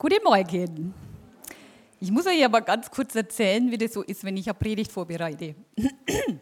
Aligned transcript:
Guten 0.00 0.22
Morgen. 0.22 0.94
Ich 1.98 2.12
muss 2.12 2.24
euch 2.24 2.44
aber 2.44 2.60
ganz 2.60 2.88
kurz 2.88 3.16
erzählen, 3.16 3.68
wie 3.68 3.78
das 3.78 3.94
so 3.94 4.02
ist, 4.04 4.22
wenn 4.22 4.36
ich 4.36 4.46
eine 4.46 4.54
Predigt 4.54 4.92
vorbereite. 4.92 5.56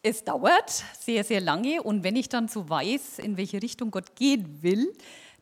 Es 0.00 0.22
dauert 0.22 0.70
sehr, 1.00 1.24
sehr 1.24 1.40
lange 1.40 1.82
und 1.82 2.04
wenn 2.04 2.14
ich 2.14 2.28
dann 2.28 2.46
so 2.46 2.68
weiß, 2.68 3.18
in 3.18 3.36
welche 3.36 3.60
Richtung 3.60 3.90
Gott 3.90 4.14
gehen 4.14 4.62
will, 4.62 4.92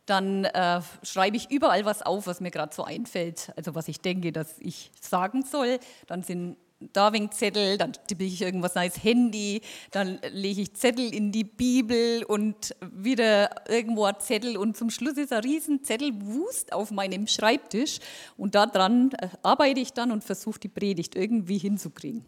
dann 0.06 0.44
äh, 0.44 0.80
schreibe 1.02 1.36
ich 1.36 1.50
überall 1.50 1.84
was 1.84 2.00
auf, 2.00 2.26
was 2.26 2.40
mir 2.40 2.50
gerade 2.50 2.74
so 2.74 2.84
einfällt, 2.84 3.52
also 3.54 3.74
was 3.74 3.86
ich 3.86 4.00
denke, 4.00 4.32
dass 4.32 4.58
ich 4.58 4.90
sagen 4.98 5.42
soll. 5.42 5.78
Dann 6.06 6.22
sind 6.22 6.56
da 6.92 7.12
wegen 7.12 7.30
Zettel, 7.30 7.78
dann 7.78 7.92
tippe 8.06 8.24
ich 8.24 8.40
irgendwas 8.42 8.76
als 8.76 9.02
Handy, 9.02 9.60
dann 9.90 10.18
lege 10.32 10.62
ich 10.62 10.74
Zettel 10.74 11.14
in 11.14 11.32
die 11.32 11.44
Bibel 11.44 12.24
und 12.24 12.74
wieder 12.80 13.50
irgendwo 13.68 14.04
ein 14.04 14.18
Zettel 14.18 14.56
und 14.56 14.76
zum 14.76 14.90
Schluss 14.90 15.16
ist 15.16 15.32
ein 15.32 15.42
riesen 15.42 15.84
Zettelwust 15.84 16.72
auf 16.72 16.90
meinem 16.90 17.26
Schreibtisch 17.26 17.98
und 18.36 18.54
daran 18.54 19.12
äh, 19.12 19.28
arbeite 19.42 19.80
ich 19.80 19.92
dann 19.92 20.12
und 20.12 20.24
versuche 20.24 20.60
die 20.60 20.68
Predigt 20.68 21.14
irgendwie 21.14 21.58
hinzukriegen. 21.58 22.24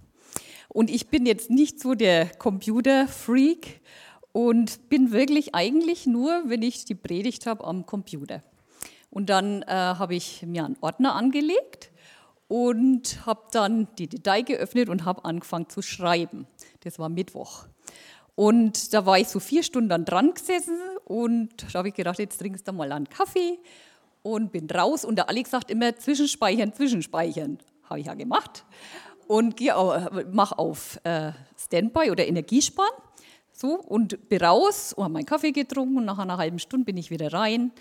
Und 0.68 0.91
ich 0.91 1.09
bin 1.09 1.27
jetzt 1.27 1.51
nicht 1.51 1.80
so 1.80 1.95
der 1.95 2.27
Computerfreak 2.27 3.80
und 4.32 4.88
bin 4.88 5.12
wirklich 5.12 5.55
eigentlich 5.55 6.07
nur, 6.07 6.43
wenn 6.46 6.62
ich 6.62 6.84
die 6.84 6.96
Predigt 6.96 7.46
habe, 7.46 7.65
am 7.65 7.87
Computer. 7.87 8.43
Und 9.10 9.30
dann 9.30 9.62
äh, 9.62 9.66
habe 9.68 10.16
ich 10.16 10.43
mir 10.43 10.65
einen 10.65 10.77
Ordner 10.80 11.15
angelegt 11.15 11.93
und 12.55 13.27
habe 13.27 13.43
dann 13.51 13.89
die 13.99 14.09
Datei 14.09 14.43
geöffnet 14.43 14.89
und 14.89 15.05
habe 15.05 15.25
angefangen 15.25 15.69
zu 15.69 15.83
schreiben. 15.83 16.47
Das 16.85 17.01
war 17.01 17.09
Mittwoch. 17.09 17.65
Und 18.37 18.95
da 18.95 19.05
war 19.05 19.19
ich 19.19 19.27
so 19.27 19.41
vier 19.41 19.65
Stunden 19.65 20.05
dran 20.05 20.35
gesessen 20.35 20.79
und 21.05 21.51
da 21.73 21.79
habe 21.80 21.89
ich 21.89 21.95
gedacht, 21.95 22.21
jetzt 22.21 22.39
trinkst 22.39 22.69
du 22.69 22.73
mal 22.73 22.93
einen 22.93 23.09
Kaffee 23.09 23.59
und 24.23 24.53
bin 24.53 24.71
raus. 24.71 25.05
Und 25.05 25.17
der 25.17 25.29
Alex 25.29 25.51
sagt 25.51 25.69
immer 25.69 25.97
Zwischenspeichern, 25.97 26.73
Zwischenspeichern. 26.73 27.59
Habe 27.91 27.99
ich 27.99 28.07
ja 28.07 28.15
gemacht. 28.15 28.65
Und 29.27 29.61
mache 30.33 30.57
auf 30.57 31.01
äh, 31.02 31.33
Standby 31.59 32.13
oder 32.13 32.24
Energiesparen. 32.24 32.95
So, 33.52 33.80
und 33.80 34.29
bin 34.29 34.41
raus 34.41 34.93
und 34.93 35.02
habe 35.02 35.15
meinen 35.15 35.27
Kaffee 35.27 35.51
getrunken 35.51 35.99
und 35.99 36.05
nach 36.05 36.18
einer 36.21 36.37
halben 36.37 36.61
Stunde 36.61 36.85
bin 36.85 36.99
ich 36.99 37.11
wieder 37.11 37.33
rein, 37.33 37.73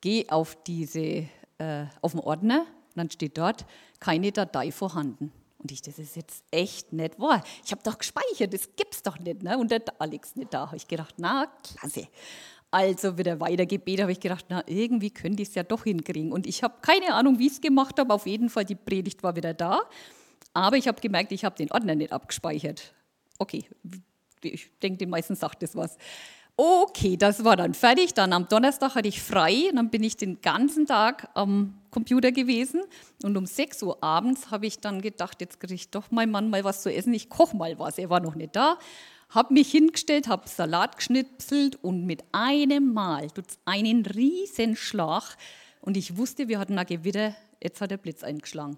gehe 0.00 0.24
auf, 0.30 0.56
diese, 0.64 1.26
äh, 1.58 1.84
auf 2.00 2.12
den 2.12 2.20
Ordner 2.20 2.64
dann 3.00 3.10
steht 3.10 3.38
dort, 3.38 3.66
keine 3.98 4.32
Datei 4.32 4.70
vorhanden. 4.72 5.32
Und 5.58 5.72
ich, 5.72 5.82
das 5.82 5.98
ist 5.98 6.16
jetzt 6.16 6.44
echt 6.50 6.92
nicht 6.92 7.18
wahr. 7.18 7.42
Ich 7.64 7.72
habe 7.72 7.82
doch 7.82 7.98
gespeichert, 7.98 8.54
das 8.54 8.68
gibt's 8.76 9.02
doch 9.02 9.18
nicht. 9.18 9.42
Ne? 9.42 9.58
Und 9.58 9.70
der 9.70 9.82
Alex 9.98 10.34
nicht 10.36 10.54
da. 10.54 10.66
Habe 10.66 10.76
ich 10.76 10.88
gedacht, 10.88 11.14
na, 11.18 11.52
klasse. 11.62 12.08
Also 12.70 13.18
wieder 13.18 13.40
weiter 13.40 13.66
gebetet, 13.66 14.02
habe 14.02 14.12
ich 14.12 14.20
gedacht, 14.20 14.46
na, 14.48 14.62
irgendwie 14.66 15.10
könnte 15.10 15.42
ich 15.42 15.48
es 15.48 15.54
ja 15.54 15.62
doch 15.62 15.84
hinkriegen. 15.84 16.32
Und 16.32 16.46
ich 16.46 16.62
habe 16.62 16.74
keine 16.80 17.14
Ahnung, 17.14 17.38
wie 17.38 17.46
ich 17.46 17.54
es 17.54 17.60
gemacht 17.60 17.98
habe. 17.98 18.14
Auf 18.14 18.26
jeden 18.26 18.48
Fall, 18.48 18.64
die 18.64 18.74
Predigt 18.76 19.22
war 19.22 19.36
wieder 19.36 19.52
da. 19.52 19.80
Aber 20.54 20.76
ich 20.76 20.88
habe 20.88 21.00
gemerkt, 21.00 21.32
ich 21.32 21.44
habe 21.44 21.56
den 21.56 21.70
Ordner 21.70 21.94
nicht 21.94 22.12
abgespeichert. 22.12 22.94
Okay, 23.38 23.64
ich 24.42 24.70
denke, 24.82 24.98
den 24.98 25.10
meisten 25.10 25.34
sagt 25.34 25.62
das 25.62 25.76
was. 25.76 25.96
Okay, 26.62 27.16
das 27.16 27.42
war 27.42 27.56
dann 27.56 27.72
fertig. 27.72 28.12
Dann 28.12 28.34
am 28.34 28.46
Donnerstag 28.46 28.94
hatte 28.94 29.08
ich 29.08 29.22
frei. 29.22 29.70
Dann 29.74 29.88
bin 29.88 30.02
ich 30.02 30.18
den 30.18 30.42
ganzen 30.42 30.84
Tag 30.84 31.30
am 31.32 31.80
Computer 31.90 32.32
gewesen. 32.32 32.82
Und 33.22 33.38
um 33.38 33.46
6 33.46 33.82
Uhr 33.82 34.04
abends 34.04 34.50
habe 34.50 34.66
ich 34.66 34.78
dann 34.78 35.00
gedacht, 35.00 35.40
jetzt 35.40 35.58
kriege 35.58 35.72
ich 35.72 35.88
doch 35.88 36.10
mein 36.10 36.30
Mann 36.30 36.50
mal 36.50 36.62
was 36.62 36.82
zu 36.82 36.92
essen. 36.92 37.14
Ich 37.14 37.30
koche 37.30 37.56
mal 37.56 37.78
was. 37.78 37.96
Er 37.96 38.10
war 38.10 38.20
noch 38.20 38.34
nicht 38.34 38.56
da. 38.56 38.78
Habe 39.30 39.54
mich 39.54 39.70
hingestellt, 39.70 40.28
habe 40.28 40.46
Salat 40.50 40.98
geschnipselt 40.98 41.82
und 41.82 42.04
mit 42.04 42.24
einem 42.32 42.92
Mal 42.92 43.30
tut 43.30 43.48
es 43.48 43.58
einen 43.64 44.04
Riesenschlag. 44.04 45.38
Und 45.80 45.96
ich 45.96 46.18
wusste, 46.18 46.48
wir 46.48 46.58
hatten 46.58 46.78
ein 46.78 46.84
Gewitter. 46.84 47.34
Jetzt 47.62 47.80
hat 47.80 47.90
der 47.90 47.96
Blitz 47.96 48.22
eingeschlagen. 48.22 48.76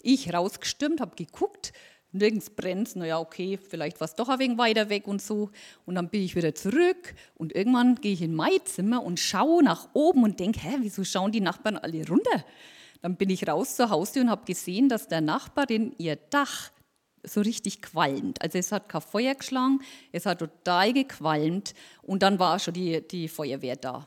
Ich 0.00 0.32
rausgestürmt, 0.32 1.00
habe 1.00 1.16
geguckt 1.16 1.72
nirgends 2.18 2.50
brennt, 2.50 2.96
naja, 2.96 3.18
okay, 3.18 3.58
vielleicht 3.58 4.00
war 4.00 4.06
es 4.06 4.14
doch 4.14 4.28
ein 4.28 4.38
wenig 4.38 4.58
weiter 4.58 4.88
weg 4.88 5.06
und 5.06 5.22
so. 5.22 5.50
Und 5.84 5.94
dann 5.94 6.08
bin 6.08 6.22
ich 6.22 6.36
wieder 6.36 6.54
zurück 6.54 7.14
und 7.34 7.54
irgendwann 7.54 7.96
gehe 7.96 8.12
ich 8.12 8.22
in 8.22 8.34
mein 8.34 8.64
Zimmer 8.64 9.02
und 9.02 9.20
schaue 9.20 9.62
nach 9.62 9.88
oben 9.92 10.24
und 10.24 10.40
denke, 10.40 10.60
hä, 10.60 10.78
wieso 10.80 11.04
schauen 11.04 11.32
die 11.32 11.40
Nachbarn 11.40 11.76
alle 11.76 12.06
runter? 12.08 12.44
Dann 13.02 13.16
bin 13.16 13.30
ich 13.30 13.46
raus 13.46 13.76
zur 13.76 13.90
Haustür 13.90 14.22
und 14.22 14.30
habe 14.30 14.44
gesehen, 14.44 14.88
dass 14.88 15.08
der 15.08 15.20
Nachbarin 15.20 15.94
ihr 15.98 16.16
Dach 16.16 16.70
so 17.22 17.40
richtig 17.40 17.82
qualmt. 17.82 18.40
Also 18.42 18.58
es 18.58 18.72
hat 18.72 18.88
kein 18.88 19.00
Feuer 19.00 19.34
geschlagen, 19.34 19.80
es 20.12 20.26
hat 20.26 20.38
total 20.38 20.92
gequalmt 20.92 21.74
und 22.02 22.22
dann 22.22 22.38
war 22.38 22.58
schon 22.58 22.74
die, 22.74 23.06
die 23.06 23.28
Feuerwehr 23.28 23.76
da. 23.76 24.06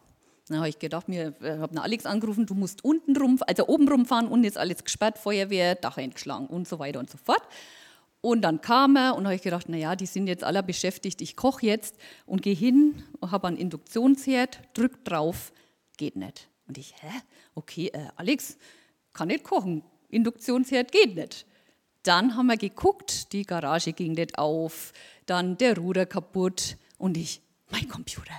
Dann 0.50 0.60
habe 0.60 0.70
ich 0.70 0.80
gedacht, 0.80 1.08
mir 1.08 1.36
äh, 1.42 1.60
habe 1.60 1.80
Alex 1.82 2.06
angerufen, 2.06 2.48
du 2.48 2.56
musst 2.56 2.84
unten 2.84 3.16
rum, 3.16 3.40
also 3.46 3.68
oben 3.68 3.88
rumfahren, 3.88 4.28
unten 4.28 4.46
ist 4.46 4.58
alles 4.58 4.84
gesperrt, 4.84 5.20
Feuerwehr, 5.20 5.76
Dach 5.76 5.98
eingeschlagen 5.98 6.48
und 6.48 6.68
so 6.68 6.80
weiter 6.80 7.00
und 7.00 7.10
so 7.10 7.18
fort. 7.18 7.44
Und 8.22 8.42
dann 8.42 8.62
kam 8.62 8.98
er 8.98 9.16
und 9.16 9.26
habe 9.26 9.36
ich 9.36 9.42
gedacht, 9.42 9.70
naja, 9.70 9.96
die 9.96 10.06
sind 10.06 10.28
jetzt 10.28 10.44
alle 10.44 10.62
beschäftigt, 10.62 11.22
ich 11.22 11.36
koche 11.36 11.66
jetzt 11.66 11.96
und 12.26 12.42
gehe 12.42 12.56
hin 12.56 13.04
und 13.20 13.32
habe 13.32 13.48
einen 13.48 13.58
Induktionsherd, 13.58 14.60
drück 14.74 15.06
drauf, 15.06 15.54
geht 15.98 16.18
nicht. 16.18 16.50
Und 16.68 16.78
ich, 16.78 16.94
hä? 17.02 17.12
Okay, 17.56 17.88
äh, 17.94 18.08
Alex, 18.18 18.58
kann 19.14 19.30
nicht 19.30 19.44
kochen, 19.44 19.84
Induktionsherd 20.10 20.92
geht 20.92 21.16
nicht. 21.16 21.46
Dann 22.04 22.36
haben 22.36 22.48
wir 22.48 22.58
geguckt, 22.58 23.32
die 23.34 23.44
Garage 23.44 23.94
ging 23.94 24.14
nicht 24.14 24.38
auf, 24.38 24.94
dann 25.26 25.58
der 25.58 25.78
Ruder 25.78 26.06
kaputt 26.06 26.78
und 26.98 27.18
ich, 27.18 27.42
mein 27.72 27.88
Computer. 27.88 28.34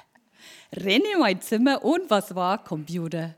Renne 0.73 1.05
in 1.15 1.21
mein 1.21 1.41
Zimmer 1.41 1.85
und 1.85 2.11
was 2.11 2.35
war? 2.35 2.63
Computer 2.65 3.35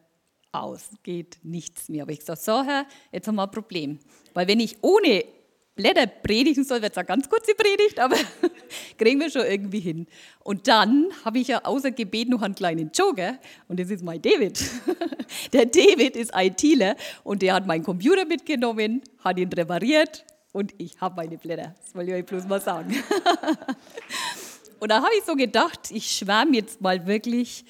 aus, 0.53 0.91
geht 1.03 1.39
nichts 1.43 1.89
mehr. 1.89 2.03
Aber 2.03 2.13
ich 2.13 2.21
gesagt, 2.21 2.43
so 2.43 2.63
Herr, 2.63 2.87
jetzt 3.11 3.27
haben 3.27 3.37
wir 3.37 3.45
ein 3.45 3.51
Problem. 3.51 3.99
Weil 4.35 4.49
wenn 4.49 4.61
ich 4.61 4.83
ohne 4.83 5.25
Blätter 5.75 6.07
predigen 6.07 6.65
soll, 6.65 6.83
wird 6.83 6.97
eine 6.99 7.07
ganz 7.07 7.29
kurze 7.29 7.55
Predigt, 7.55 7.99
aber 7.99 8.17
kriegen 8.99 9.21
wir 9.21 9.31
schon 9.31 9.47
irgendwie 9.47 9.81
hin. 9.81 10.07
Und 10.41 10.69
dann 10.69 11.07
habe 11.25 11.39
ich 11.39 11.49
ja 11.49 11.65
außer 11.65 11.91
Gebet 11.93 12.29
noch 12.29 12.43
einen 12.43 12.55
kleinen 12.55 12.91
Joker 12.95 13.39
und 13.69 13.81
das 13.81 13.91
ist 13.91 14.03
mein 14.03 14.21
David. 14.21 14.63
Der 15.53 15.67
David 15.67 16.17
ist 16.17 16.33
ITler 16.35 16.97
und 17.25 17.41
der 17.41 17.55
hat 17.55 17.67
meinen 17.67 17.83
Computer 17.83 18.27
mitgenommen, 18.27 19.01
hat 19.25 19.39
ihn 19.39 19.51
repariert 19.51 20.27
und 20.53 20.75
ich 20.77 21.01
habe 21.01 21.17
meine 21.17 21.39
Blätter. 21.39 21.75
Das 21.83 21.95
wollte 21.95 22.11
ich 22.11 22.17
euch 22.19 22.27
bloß 22.27 22.47
mal 22.47 22.61
sagen. 22.61 22.95
Und 24.79 24.89
da 24.89 24.97
habe 24.97 25.13
ich 25.17 25.25
so 25.25 25.37
gedacht, 25.37 25.93
ich 25.93 26.11
schwärme 26.11 26.57
jetzt 26.57 26.81
mal 26.81 27.07
wirklich 27.07 27.65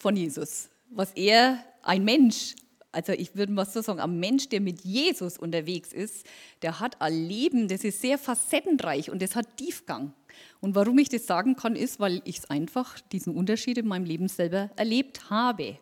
von 0.00 0.16
Jesus, 0.16 0.68
was 0.90 1.12
er, 1.12 1.64
ein 1.82 2.04
Mensch, 2.04 2.56
also 2.92 3.12
ich 3.12 3.36
würde 3.36 3.52
mal 3.52 3.66
so 3.66 3.82
sagen, 3.82 4.00
ein 4.00 4.18
Mensch, 4.18 4.48
der 4.48 4.60
mit 4.60 4.84
Jesus 4.84 5.38
unterwegs 5.38 5.92
ist, 5.92 6.26
der 6.62 6.80
hat 6.80 7.00
ein 7.00 7.28
Leben, 7.28 7.68
das 7.68 7.84
ist 7.84 8.00
sehr 8.00 8.18
facettenreich 8.18 9.10
und 9.10 9.22
das 9.22 9.36
hat 9.36 9.56
Tiefgang. 9.56 10.12
Und 10.60 10.74
warum 10.74 10.98
ich 10.98 11.08
das 11.08 11.26
sagen 11.26 11.56
kann, 11.56 11.76
ist, 11.76 12.00
weil 12.00 12.20
ich 12.24 12.38
es 12.38 12.50
einfach, 12.50 12.98
diesen 13.12 13.34
Unterschied 13.34 13.78
in 13.78 13.86
meinem 13.86 14.04
Leben 14.04 14.28
selber 14.28 14.70
erlebt 14.76 15.30
habe. 15.30 15.78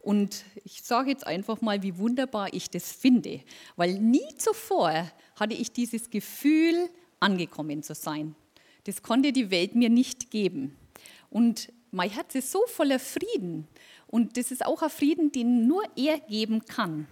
Und 0.00 0.44
ich 0.64 0.82
sage 0.82 1.10
jetzt 1.10 1.26
einfach 1.26 1.60
mal, 1.60 1.82
wie 1.82 1.96
wunderbar 1.96 2.52
ich 2.52 2.68
das 2.68 2.92
finde, 2.92 3.40
weil 3.76 3.94
nie 3.94 4.34
zuvor 4.36 5.10
hatte 5.36 5.54
ich 5.54 5.72
dieses 5.72 6.10
Gefühl, 6.10 6.90
angekommen 7.20 7.82
zu 7.82 7.94
sein. 7.94 8.34
Das 8.84 9.02
konnte 9.02 9.32
die 9.32 9.50
Welt 9.50 9.74
mir 9.74 9.88
nicht 9.88 10.30
geben. 10.30 10.76
Und 11.30 11.72
mein 11.90 12.10
Herz 12.10 12.34
ist 12.34 12.52
so 12.52 12.60
voller 12.66 12.98
Frieden. 12.98 13.66
Und 14.14 14.36
das 14.36 14.52
ist 14.52 14.64
auch 14.64 14.80
ein 14.80 14.90
Frieden, 14.90 15.32
den 15.32 15.66
nur 15.66 15.82
er 15.96 16.20
geben 16.20 16.64
kann. 16.66 17.08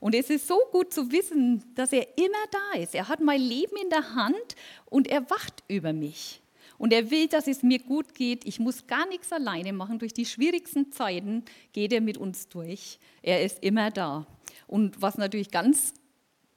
Und 0.00 0.14
es 0.14 0.28
ist 0.28 0.46
so 0.46 0.58
gut 0.70 0.92
zu 0.92 1.10
wissen, 1.10 1.64
dass 1.74 1.94
er 1.94 2.06
immer 2.18 2.44
da 2.50 2.78
ist. 2.78 2.94
Er 2.94 3.08
hat 3.08 3.20
mein 3.20 3.40
Leben 3.40 3.74
in 3.82 3.88
der 3.88 4.14
Hand 4.14 4.54
und 4.84 5.08
er 5.08 5.30
wacht 5.30 5.64
über 5.68 5.94
mich. 5.94 6.42
Und 6.76 6.92
er 6.92 7.10
will, 7.10 7.26
dass 7.26 7.46
es 7.46 7.62
mir 7.62 7.78
gut 7.78 8.14
geht. 8.14 8.44
Ich 8.44 8.60
muss 8.60 8.86
gar 8.86 9.06
nichts 9.06 9.32
alleine 9.32 9.72
machen. 9.72 9.98
Durch 9.98 10.12
die 10.12 10.26
schwierigsten 10.26 10.92
Zeiten 10.92 11.42
geht 11.72 11.90
er 11.90 12.02
mit 12.02 12.18
uns 12.18 12.50
durch. 12.50 12.98
Er 13.22 13.42
ist 13.42 13.64
immer 13.64 13.90
da. 13.90 14.26
Und 14.66 15.00
was 15.00 15.16
natürlich 15.16 15.50
ganz 15.52 15.94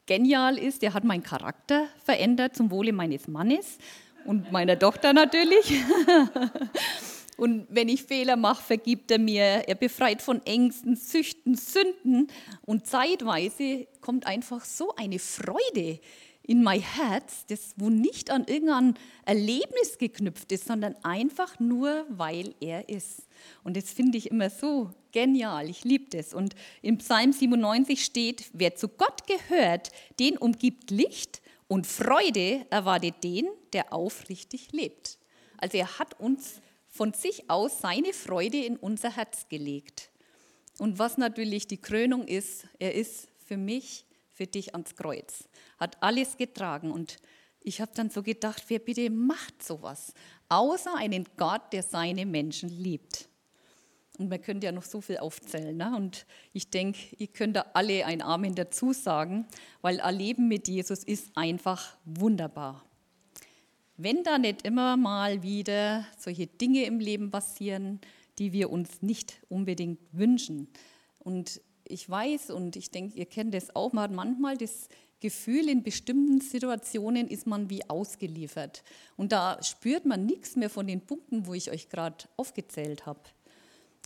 genial 0.07 0.57
ist, 0.57 0.83
er 0.83 0.93
hat 0.93 1.05
meinen 1.05 1.23
Charakter 1.23 1.87
verändert 2.03 2.53
zum 2.53 2.69
Wohle 2.69 2.91
meines 2.91 3.29
Mannes 3.29 3.77
und 4.25 4.51
meiner 4.51 4.77
Tochter 4.77 5.13
natürlich. 5.13 5.73
Und 7.37 7.67
wenn 7.69 7.89
ich 7.89 8.03
Fehler 8.03 8.35
mache, 8.35 8.63
vergibt 8.63 9.11
er 9.11 9.19
mir. 9.19 9.43
Er 9.43 9.75
befreit 9.75 10.21
von 10.21 10.45
Ängsten, 10.45 10.95
Süchten, 10.95 11.55
Sünden. 11.55 12.27
Und 12.61 12.87
zeitweise 12.87 13.87
kommt 14.01 14.25
einfach 14.25 14.63
so 14.63 14.93
eine 14.95 15.19
Freude 15.19 15.99
in 16.47 16.61
mein 16.61 16.81
Herz, 16.81 17.45
das 17.47 17.73
wo 17.75 17.89
nicht 17.89 18.29
an 18.29 18.45
irgendein 18.45 18.93
Erlebnis 19.25 19.97
geknüpft 19.97 20.51
ist, 20.51 20.67
sondern 20.67 20.95
einfach 21.03 21.59
nur, 21.59 22.05
weil 22.09 22.53
er 22.59 22.87
ist. 22.87 23.27
Und 23.63 23.75
das 23.75 23.91
finde 23.91 24.17
ich 24.17 24.29
immer 24.29 24.49
so 24.49 24.91
genial. 25.11 25.69
Ich 25.69 25.83
liebe 25.83 26.15
das. 26.15 26.33
Und 26.33 26.55
im 26.83 26.99
Psalm 26.99 27.33
97 27.33 28.03
steht, 28.03 28.45
wer 28.53 28.75
zu 28.75 28.87
Gott 28.87 29.23
gehört, 29.27 29.89
den 30.19 30.37
umgibt 30.37 30.91
Licht 30.91 31.41
und 31.67 31.87
Freude 31.87 32.65
erwartet 32.69 33.23
den, 33.23 33.47
der 33.73 33.91
aufrichtig 33.91 34.71
lebt. 34.71 35.17
Also 35.57 35.77
er 35.77 35.97
hat 35.97 36.19
uns 36.19 36.61
von 36.95 37.11
sich 37.11 37.49
aus 37.49 37.81
seine 37.81 38.13
Freude 38.13 38.63
in 38.63 38.77
unser 38.77 39.13
Herz 39.13 39.49
gelegt. 39.49 40.11
Und 40.77 40.97
was 40.97 41.17
natürlich 41.17 41.67
die 41.67 41.81
Krönung 41.81 42.25
ist, 42.25 42.67
er 42.79 42.95
ist 42.95 43.27
für 43.45 43.57
mich, 43.57 44.05
für 44.31 44.47
dich 44.47 44.73
ans 44.73 44.95
Kreuz, 44.95 45.49
hat 45.77 46.01
alles 46.01 46.37
getragen. 46.37 46.91
Und 46.91 47.17
ich 47.59 47.81
habe 47.81 47.91
dann 47.95 48.09
so 48.09 48.23
gedacht, 48.23 48.63
wer 48.69 48.79
bitte 48.79 49.09
macht 49.09 49.61
sowas, 49.61 50.13
außer 50.47 50.95
einen 50.95 51.25
Gott, 51.35 51.73
der 51.73 51.83
seine 51.83 52.25
Menschen 52.25 52.69
liebt. 52.69 53.27
Und 54.17 54.29
man 54.29 54.41
könnte 54.41 54.67
ja 54.67 54.71
noch 54.71 54.85
so 54.85 55.01
viel 55.01 55.17
aufzählen. 55.17 55.75
Ne? 55.75 55.93
Und 55.97 56.25
ich 56.53 56.69
denke, 56.69 56.99
ihr 57.17 57.27
könnt 57.27 57.57
da 57.57 57.65
alle 57.73 58.05
ein 58.05 58.21
Amen 58.21 58.55
dazu 58.55 58.93
sagen, 58.93 59.47
weil 59.81 59.99
Erleben 59.99 60.47
mit 60.47 60.69
Jesus 60.69 61.03
ist 61.03 61.35
einfach 61.35 61.97
wunderbar. 62.05 62.84
Wenn 63.97 64.23
da 64.23 64.37
nicht 64.37 64.65
immer 64.65 64.97
mal 64.97 65.41
wieder 65.41 66.05
solche 66.17 66.47
Dinge 66.47 66.83
im 66.83 66.99
Leben 66.99 67.31
passieren, 67.31 68.01
die 68.37 68.51
wir 68.51 68.69
uns 68.69 69.01
nicht 69.01 69.41
unbedingt 69.47 69.99
wünschen. 70.11 70.67
Und 71.19 71.61
ich 71.85 72.09
weiß 72.09 72.49
und 72.51 72.75
ich 72.75 72.91
denke, 72.91 73.17
ihr 73.17 73.25
kennt 73.25 73.53
das 73.53 73.75
auch, 73.75 73.93
man 73.93 74.05
hat 74.05 74.11
manchmal 74.11 74.57
das 74.57 74.89
Gefühl, 75.21 75.69
in 75.69 75.81
bestimmten 75.81 76.41
Situationen 76.41 77.27
ist 77.27 77.47
man 77.47 77.69
wie 77.69 77.89
ausgeliefert. 77.89 78.83
Und 79.15 79.31
da 79.31 79.61
spürt 79.63 80.05
man 80.05 80.25
nichts 80.25 80.55
mehr 80.55 80.69
von 80.69 80.87
den 80.87 81.01
Punkten, 81.01 81.47
wo 81.47 81.53
ich 81.53 81.71
euch 81.71 81.89
gerade 81.89 82.25
aufgezählt 82.35 83.05
habe. 83.05 83.21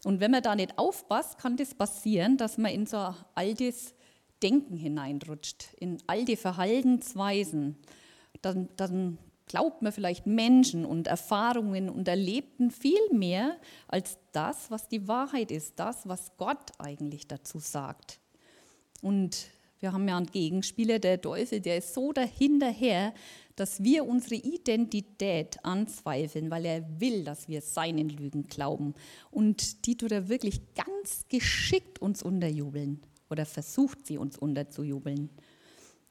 Und 0.05 0.19
wenn 0.19 0.31
man 0.31 0.43
da 0.43 0.55
nicht 0.55 0.77
aufpasst, 0.77 1.39
kann 1.39 1.57
das 1.57 1.73
passieren, 1.73 2.37
dass 2.37 2.57
man 2.57 2.71
in 2.71 2.85
so 2.85 2.97
ein 2.97 3.15
altes 3.35 3.95
Denken 4.41 4.77
hineinrutscht, 4.77 5.73
in 5.79 5.97
alte 6.07 6.37
Verhaltensweisen. 6.37 7.75
Dann, 8.41 8.69
dann 8.77 9.17
glaubt 9.49 9.81
man 9.81 9.91
vielleicht 9.91 10.25
Menschen 10.25 10.85
und 10.85 11.07
Erfahrungen 11.07 11.89
und 11.89 12.07
Erlebten 12.07 12.71
viel 12.71 13.01
mehr 13.11 13.57
als 13.89 14.17
das, 14.31 14.71
was 14.71 14.87
die 14.87 15.09
Wahrheit 15.09 15.51
ist, 15.51 15.77
das, 15.77 16.07
was 16.07 16.37
Gott 16.37 16.71
eigentlich 16.77 17.27
dazu 17.27 17.59
sagt. 17.59 18.19
Und 19.01 19.47
wir 19.79 19.91
haben 19.91 20.07
ja 20.07 20.17
einen 20.17 20.27
Gegenspieler, 20.27 20.99
der 20.99 21.19
Teufel, 21.19 21.61
der 21.61 21.77
ist 21.77 21.93
so 21.93 22.11
dahinterher, 22.13 23.13
dass 23.55 23.83
wir 23.83 24.05
unsere 24.05 24.35
Identität 24.35 25.57
anzweifeln, 25.63 26.51
weil 26.51 26.65
er 26.65 26.99
will, 26.99 27.23
dass 27.23 27.47
wir 27.47 27.61
seinen 27.61 28.09
Lügen 28.09 28.47
glauben. 28.47 28.93
Und 29.31 29.85
die 29.85 29.97
tut 29.97 30.11
er 30.11 30.29
wirklich 30.29 30.61
ganz 30.75 31.25
geschickt 31.27 31.99
uns 32.01 32.21
unterjubeln 32.21 33.01
oder 33.29 33.45
versucht 33.45 34.05
sie 34.05 34.17
uns 34.17 34.37
unterzujubeln. 34.37 35.29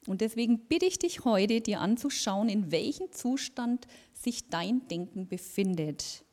Und 0.09 0.23
deswegen 0.23 0.61
bitte 0.61 0.87
ich 0.87 0.99
dich 0.99 1.27
heute, 1.27 1.61
dir 1.61 1.81
anzuschauen, 1.81 2.49
in 2.49 2.73
welchem 2.73 3.13
Zustand 3.13 3.87
sich 4.15 4.49
dein 4.49 4.89
Denken 4.89 5.29
befindet. 5.29 6.25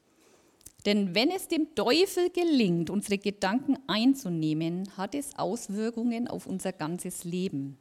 Denn 0.86 1.14
wenn 1.14 1.30
es 1.30 1.50
dem 1.50 1.76
Teufel 1.76 2.30
gelingt, 2.30 2.90
unsere 2.90 3.18
Gedanken 3.18 3.78
einzunehmen, 3.88 4.96
hat 4.96 5.14
es 5.14 5.38
Auswirkungen 5.38 6.30
auf 6.30 6.48
unser 6.48 6.72
ganzes 6.72 7.26
Leben. 7.26 7.78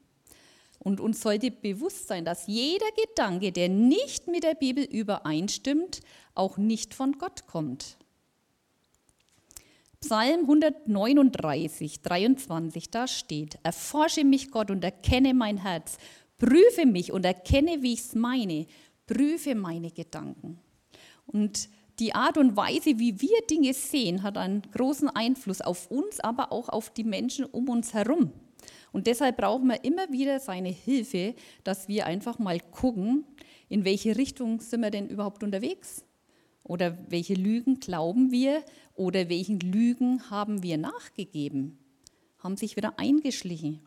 Und 0.80 1.00
uns 1.00 1.20
sollte 1.20 1.52
bewusst 1.52 2.08
sein, 2.08 2.24
dass 2.24 2.48
jeder 2.48 2.90
Gedanke, 3.06 3.52
der 3.52 3.68
nicht 3.68 4.26
mit 4.26 4.42
der 4.42 4.54
Bibel 4.54 4.82
übereinstimmt, 4.82 6.00
auch 6.34 6.56
nicht 6.56 6.92
von 6.92 7.18
Gott 7.18 7.46
kommt. 7.46 7.98
Psalm 10.06 10.40
139, 10.40 12.02
23, 12.02 12.90
da 12.90 13.08
steht, 13.08 13.58
erforsche 13.62 14.22
mich 14.22 14.50
Gott 14.50 14.70
und 14.70 14.84
erkenne 14.84 15.32
mein 15.32 15.56
Herz, 15.56 15.96
prüfe 16.36 16.84
mich 16.84 17.10
und 17.10 17.24
erkenne, 17.24 17.80
wie 17.80 17.94
ich 17.94 18.00
es 18.00 18.14
meine, 18.14 18.66
prüfe 19.06 19.54
meine 19.54 19.90
Gedanken. 19.90 20.60
Und 21.24 21.70
die 22.00 22.14
Art 22.14 22.36
und 22.36 22.54
Weise, 22.54 22.98
wie 22.98 23.18
wir 23.22 23.46
Dinge 23.50 23.72
sehen, 23.72 24.22
hat 24.22 24.36
einen 24.36 24.60
großen 24.60 25.08
Einfluss 25.08 25.62
auf 25.62 25.90
uns, 25.90 26.20
aber 26.20 26.52
auch 26.52 26.68
auf 26.68 26.90
die 26.90 27.04
Menschen 27.04 27.46
um 27.46 27.70
uns 27.70 27.94
herum. 27.94 28.30
Und 28.92 29.06
deshalb 29.06 29.38
brauchen 29.38 29.68
wir 29.68 29.82
immer 29.84 30.12
wieder 30.12 30.38
seine 30.38 30.68
Hilfe, 30.68 31.34
dass 31.62 31.88
wir 31.88 32.04
einfach 32.04 32.38
mal 32.38 32.60
gucken, 32.60 33.24
in 33.70 33.86
welche 33.86 34.18
Richtung 34.18 34.60
sind 34.60 34.82
wir 34.82 34.90
denn 34.90 35.08
überhaupt 35.08 35.42
unterwegs? 35.42 36.04
Oder 36.64 36.98
welche 37.08 37.34
Lügen 37.34 37.78
glauben 37.78 38.32
wir? 38.32 38.64
Oder 38.94 39.28
welchen 39.28 39.60
Lügen 39.60 40.30
haben 40.30 40.62
wir 40.62 40.78
nachgegeben? 40.78 41.78
Haben 42.38 42.56
sich 42.56 42.76
wieder 42.76 42.98
eingeschlichen? 42.98 43.80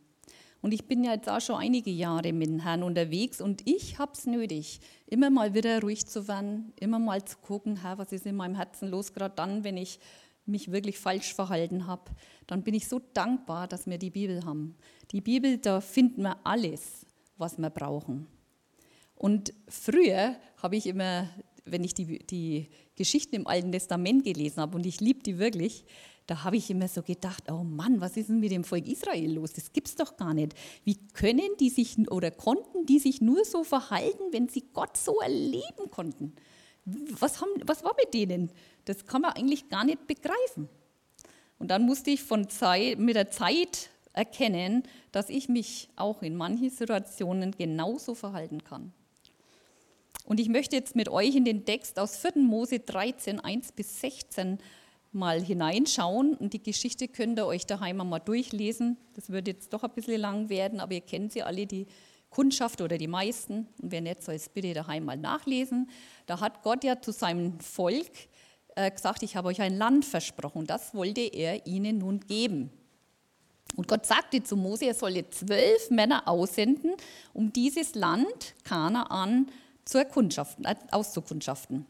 Und 0.62 0.72
ich 0.74 0.86
bin 0.86 1.04
ja 1.04 1.14
jetzt 1.14 1.30
auch 1.30 1.42
schon 1.42 1.56
einige 1.56 1.92
Jahre 1.92 2.34
mit 2.34 2.48
dem 2.48 2.60
Herrn 2.60 2.84
unterwegs 2.84 3.42
und 3.42 3.68
ich 3.68 4.00
habe 4.00 4.14
es 4.14 4.26
nötig, 4.26 4.80
immer 5.06 5.30
mal 5.30 5.54
wieder 5.54 5.82
ruhig 5.82 6.08
zu 6.08 6.28
werden, 6.28 6.74
immer 6.80 7.00
mal 7.00 7.24
zu 7.24 7.38
gucken, 7.38 7.82
Herr, 7.82 7.98
was 8.00 8.12
ist 8.12 8.26
in 8.26 8.36
meinem 8.36 8.56
Herzen 8.56 8.90
los, 8.90 9.14
gerade 9.14 9.36
dann, 9.36 9.64
wenn 9.64 9.78
ich 9.78 10.00
mich 10.48 10.72
wirklich 10.72 10.98
falsch 10.98 11.34
verhalten 11.34 11.88
habe, 11.88 12.12
dann 12.48 12.64
bin 12.64 12.74
ich 12.74 12.88
so 12.88 13.00
dankbar, 13.14 13.68
dass 13.68 13.86
wir 13.86 13.98
die 13.98 14.10
Bibel 14.10 14.46
haben. 14.46 14.76
Die 15.12 15.22
Bibel, 15.22 15.58
da 15.58 15.82
finden 15.82 16.24
wir 16.24 16.38
alles, 16.44 17.06
was 17.38 17.58
wir 17.58 17.70
brauchen. 17.70 18.28
Und 19.14 19.54
früher 19.68 20.36
habe 20.62 20.76
ich 20.76 20.88
immer, 20.88 21.28
wenn 21.70 21.84
ich 21.84 21.94
die, 21.94 22.20
die 22.20 22.68
Geschichten 22.96 23.36
im 23.36 23.48
Alten 23.48 23.72
Testament 23.72 24.24
gelesen 24.24 24.62
habe, 24.62 24.76
und 24.78 24.86
ich 24.86 25.00
liebe 25.00 25.22
die 25.24 25.38
wirklich, 25.38 25.86
da 26.28 26.44
habe 26.44 26.58
ich 26.58 26.70
immer 26.70 26.90
so 26.90 27.02
gedacht, 27.02 27.50
oh 27.50 27.64
Mann, 27.64 28.02
was 28.02 28.18
ist 28.18 28.30
denn 28.30 28.42
mit 28.42 28.52
dem 28.52 28.66
Volk 28.66 28.86
Israel 28.88 29.34
los? 29.34 29.54
Das 29.54 29.72
gibt 29.72 29.88
es 29.88 29.96
doch 29.96 30.18
gar 30.18 30.34
nicht. 30.34 30.54
Wie 30.84 30.98
können 31.14 31.50
die 31.60 31.70
sich 31.70 31.98
oder 32.10 32.32
konnten 32.32 32.86
die 32.86 33.00
sich 33.00 33.22
nur 33.22 33.46
so 33.46 33.64
verhalten, 33.64 34.24
wenn 34.32 34.50
sie 34.50 34.66
Gott 34.74 34.98
so 34.98 35.20
erleben 35.22 35.90
konnten? 35.90 36.36
Was, 36.86 37.42
haben, 37.42 37.50
was 37.66 37.84
war 37.84 37.94
mit 37.98 38.14
denen? 38.14 38.52
Das 38.86 39.06
kann 39.06 39.22
man 39.22 39.32
eigentlich 39.32 39.70
gar 39.70 39.86
nicht 39.86 40.06
begreifen. 40.06 40.68
Und 41.60 41.72
dann 41.72 41.84
musste 41.84 42.12
ich 42.12 42.22
von 42.22 42.50
Zeit, 42.50 43.00
mit 43.00 43.16
der 43.16 43.32
Zeit 43.32 43.90
erkennen, 44.12 44.84
dass 45.12 45.30
ich 45.30 45.48
mich 45.48 45.90
auch 45.96 46.22
in 46.22 46.36
manchen 46.36 46.70
Situationen 46.70 47.52
genauso 47.52 48.16
verhalten 48.16 48.64
kann. 48.64 48.92
Und 50.28 50.42
ich 50.42 50.50
möchte 50.50 50.76
jetzt 50.76 50.94
mit 50.94 51.08
euch 51.08 51.38
in 51.38 51.46
den 51.46 51.64
Text 51.64 51.98
aus 51.98 52.18
4. 52.18 52.34
Mose 52.42 52.80
13, 52.80 53.40
1 53.40 53.72
bis 53.72 54.02
16 54.02 54.58
mal 55.14 55.42
hineinschauen. 55.42 56.34
Und 56.34 56.52
die 56.52 56.62
Geschichte 56.62 57.08
könnt 57.08 57.40
ihr 57.40 57.46
euch 57.46 57.66
daheim 57.66 57.96
mal 57.96 58.20
durchlesen. 58.20 58.98
Das 59.14 59.30
wird 59.30 59.48
jetzt 59.48 59.72
doch 59.72 59.84
ein 59.84 59.92
bisschen 59.92 60.20
lang 60.20 60.50
werden, 60.50 60.82
aber 60.82 60.96
ihr 60.96 61.02
kennt 61.02 61.32
sie 61.32 61.44
alle, 61.44 61.66
die 61.66 61.88
Kundschaft 62.30 62.82
oder 62.82 62.98
die 62.98 63.08
meisten. 63.08 63.68
Und 63.82 63.94
wer 63.94 64.02
nicht, 64.02 64.22
soll 64.22 64.36
es 64.36 64.50
bitte 64.50 64.74
daheim 64.74 65.06
mal 65.06 65.16
nachlesen. 65.16 65.90
Da 66.26 66.42
hat 66.42 66.62
Gott 66.62 66.84
ja 66.84 67.02
zu 67.02 67.14
seinem 67.14 67.58
Volk 67.62 68.12
äh, 68.76 68.92
gesagt, 68.92 69.24
ich 69.24 69.38
habe 69.38 69.48
euch 69.48 69.62
ein 69.62 69.78
Land 69.78 70.04
versprochen. 70.04 70.68
Das 70.68 70.94
wollte 70.94 71.22
er 71.22 71.66
ihnen 71.66 72.00
nun 72.00 72.20
geben. 72.20 72.70
Und 73.78 73.88
Gott 73.88 74.06
sagte 74.06 74.44
zu 74.44 74.58
Mose, 74.58 74.88
er 74.88 74.94
solle 74.94 75.30
zwölf 75.30 75.90
Männer 75.90 76.28
aussenden, 76.28 76.96
um 77.34 77.54
dieses 77.54 77.96
Land 77.96 78.56
Kanaan 78.66 79.46
zur 79.46 79.56
Kundschaften, 80.12 80.66
äh, 80.66 80.76
auszukundschaften. 80.92 81.86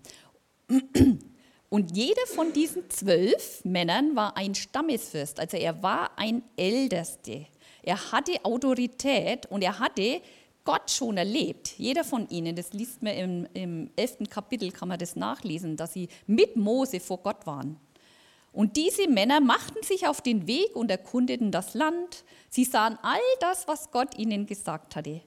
Und 1.70 1.98
jeder 1.98 2.25
von 2.27 2.54
diesen 2.54 2.89
zwölf 2.89 3.63
Männern 3.66 4.16
war 4.16 4.38
ein 4.38 4.56
Stammesfürst, 4.56 5.39
also 5.39 5.58
er 5.58 5.84
war 5.84 6.18
ein 6.18 6.44
Älteste. 6.56 7.48
Er 7.84 8.12
hatte 8.12 8.44
Autorität 8.44 9.46
und 9.48 9.62
er 9.62 9.80
hatte 9.80 10.22
Gott 10.63 10.92
schon 10.92 11.18
erlebt. 11.18 11.74
Jeder 11.77 12.04
von 12.04 12.27
ihnen, 12.30 12.56
das 12.56 12.74
liest 12.74 13.01
man 13.01 13.13
im, 13.13 13.48
im 13.54 13.89
elften 13.96 14.30
Kapitel, 14.30 14.72
kann 14.72 14.89
man 14.89 15.00
das 15.00 15.16
nachlesen, 15.16 15.77
dass 15.77 15.94
sie 15.94 16.10
mit 16.25 16.56
Mose 16.56 17.00
vor 17.00 17.20
Gott 17.20 17.46
waren. 17.46 17.77
Und 18.51 18.75
diese 18.75 19.08
Männer 19.08 19.39
machten 19.39 19.84
sich 19.84 20.08
auf 20.08 20.22
den 20.22 20.48
Weg 20.48 20.75
und 20.75 20.89
erkundeten 20.89 21.51
das 21.51 21.74
Land. 21.74 22.24
Sie 22.50 22.63
sahen 22.63 22.98
all 23.01 23.20
das, 23.39 23.68
was 23.68 23.92
Gott 23.92 24.18
ihnen 24.18 24.46
gesagt 24.46 24.96
hatte, 24.96 25.22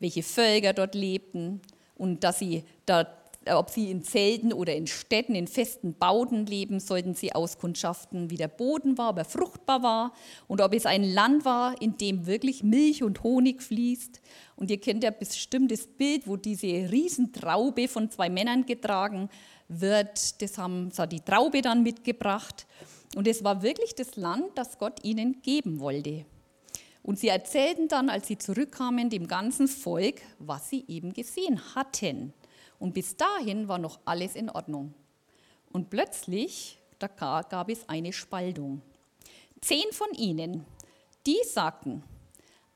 welche 0.00 0.22
Völker 0.22 0.72
dort 0.72 0.94
lebten 0.94 1.60
und 1.96 2.24
dass 2.24 2.38
sie 2.38 2.64
da 2.86 3.06
ob 3.52 3.70
sie 3.70 3.90
in 3.90 4.02
Zelten 4.02 4.52
oder 4.52 4.74
in 4.74 4.86
Städten, 4.86 5.34
in 5.34 5.46
festen 5.46 5.94
Bauten 5.94 6.46
leben, 6.46 6.80
sollten 6.80 7.14
sie 7.14 7.34
auskundschaften, 7.34 8.30
wie 8.30 8.36
der 8.36 8.48
Boden 8.48 8.96
war, 8.98 9.10
ob 9.10 9.18
er 9.18 9.24
fruchtbar 9.24 9.82
war 9.82 10.12
und 10.48 10.60
ob 10.60 10.74
es 10.74 10.86
ein 10.86 11.04
Land 11.04 11.44
war, 11.44 11.80
in 11.80 11.96
dem 11.98 12.26
wirklich 12.26 12.62
Milch 12.62 13.02
und 13.02 13.22
Honig 13.22 13.62
fließt. 13.62 14.20
Und 14.56 14.70
ihr 14.70 14.80
kennt 14.80 15.04
ja 15.04 15.10
bestimmt 15.10 15.70
das 15.72 15.86
Bild, 15.86 16.26
wo 16.26 16.36
diese 16.36 16.66
Riesentraube 16.66 17.88
von 17.88 18.10
zwei 18.10 18.30
Männern 18.30 18.66
getragen 18.66 19.28
wird. 19.68 20.40
Das 20.40 20.58
haben 20.58 20.90
das 20.94 21.08
die 21.08 21.20
Traube 21.20 21.60
dann 21.62 21.82
mitgebracht. 21.82 22.66
Und 23.16 23.28
es 23.28 23.44
war 23.44 23.62
wirklich 23.62 23.94
das 23.94 24.16
Land, 24.16 24.46
das 24.54 24.78
Gott 24.78 25.04
ihnen 25.04 25.42
geben 25.42 25.80
wollte. 25.80 26.24
Und 27.04 27.18
sie 27.18 27.28
erzählten 27.28 27.86
dann, 27.86 28.08
als 28.08 28.28
sie 28.28 28.38
zurückkamen, 28.38 29.10
dem 29.10 29.28
ganzen 29.28 29.68
Volk, 29.68 30.22
was 30.38 30.70
sie 30.70 30.86
eben 30.88 31.12
gesehen 31.12 31.60
hatten. 31.74 32.32
Und 32.78 32.94
bis 32.94 33.18
dahin 33.18 33.68
war 33.68 33.78
noch 33.78 34.00
alles 34.06 34.34
in 34.34 34.48
Ordnung. 34.48 34.94
Und 35.70 35.90
plötzlich, 35.90 36.78
da 36.98 37.08
gab 37.08 37.68
es 37.68 37.86
eine 37.90 38.14
Spaltung. 38.14 38.80
Zehn 39.60 39.84
von 39.92 40.08
ihnen, 40.16 40.64
die 41.26 41.36
sagten, 41.44 42.02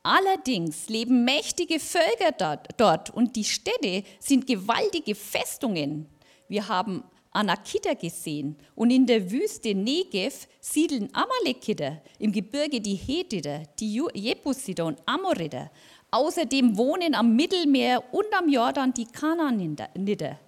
allerdings 0.03 0.91
leben 0.91 1.25
mächtige 1.25 1.81
Völker 1.81 2.61
dort 2.77 3.09
und 3.09 3.35
die 3.35 3.45
Städte 3.45 4.05
sind 4.21 4.47
gewaltige 4.47 5.15
Festungen. 5.15 6.07
Wir 6.49 6.69
haben 6.69 7.03
Anakiter 7.33 7.95
gesehen 7.95 8.57
und 8.75 8.91
in 8.91 9.07
der 9.07 9.31
Wüste 9.31 9.75
Negev 9.75 10.47
siedeln 10.61 11.09
Amalekiter, 11.13 12.03
im 12.19 12.33
Gebirge 12.33 12.81
die 12.81 12.95
Hethiter, 12.95 13.63
die 13.79 14.03
Jebusiter 14.15 14.87
und 14.87 14.99
Amoriter. 15.07 15.71
Außerdem 16.11 16.77
wohnen 16.77 17.15
am 17.15 17.37
Mittelmeer 17.37 18.03
und 18.13 18.27
am 18.37 18.49
Jordan 18.49 18.95
die 18.95 19.05
Kanaaniter. 19.05 20.39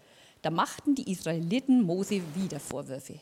Da 0.42 0.50
machten 0.50 0.94
die 0.94 1.10
Israeliten 1.10 1.82
Mose 1.82 2.22
wieder 2.34 2.58
Vorwürfe. 2.58 3.20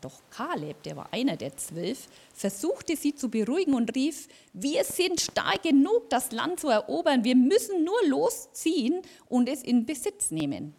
Doch 0.00 0.20
Kaleb, 0.30 0.82
der 0.82 0.96
war 0.96 1.08
einer 1.12 1.36
der 1.36 1.56
zwölf, 1.56 2.08
versuchte 2.34 2.96
sie 2.96 3.14
zu 3.14 3.28
beruhigen 3.28 3.74
und 3.74 3.94
rief, 3.94 4.28
wir 4.52 4.82
sind 4.82 5.20
stark 5.20 5.62
genug, 5.62 6.10
das 6.10 6.32
Land 6.32 6.60
zu 6.60 6.68
erobern, 6.68 7.24
wir 7.24 7.36
müssen 7.36 7.84
nur 7.84 7.98
losziehen 8.08 9.00
und 9.28 9.48
es 9.48 9.62
in 9.62 9.86
Besitz 9.86 10.30
nehmen. 10.30 10.74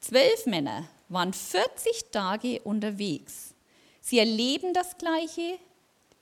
Zwölf 0.00 0.46
Männer 0.46 0.88
waren 1.10 1.34
40 1.34 2.10
Tage 2.10 2.60
unterwegs. 2.62 3.54
Sie 4.00 4.18
erleben 4.18 4.72
das 4.72 4.96
Gleiche, 4.96 5.58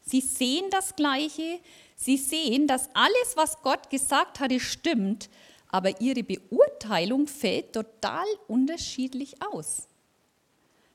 sie 0.02 0.20
sehen 0.20 0.68
das 0.70 0.97
Gleiche, 0.97 1.61
sie 1.94 2.16
sehen, 2.16 2.66
dass 2.66 2.88
alles, 2.94 3.37
was 3.37 3.62
Gott 3.62 3.88
gesagt 3.88 4.40
hatte, 4.40 4.58
stimmt, 4.58 5.30
aber 5.68 6.00
ihre 6.00 6.25
Beurteilung 6.25 7.28
fällt 7.28 7.73
total 7.73 8.26
unterschiedlich 8.49 9.37
aus. 9.52 9.87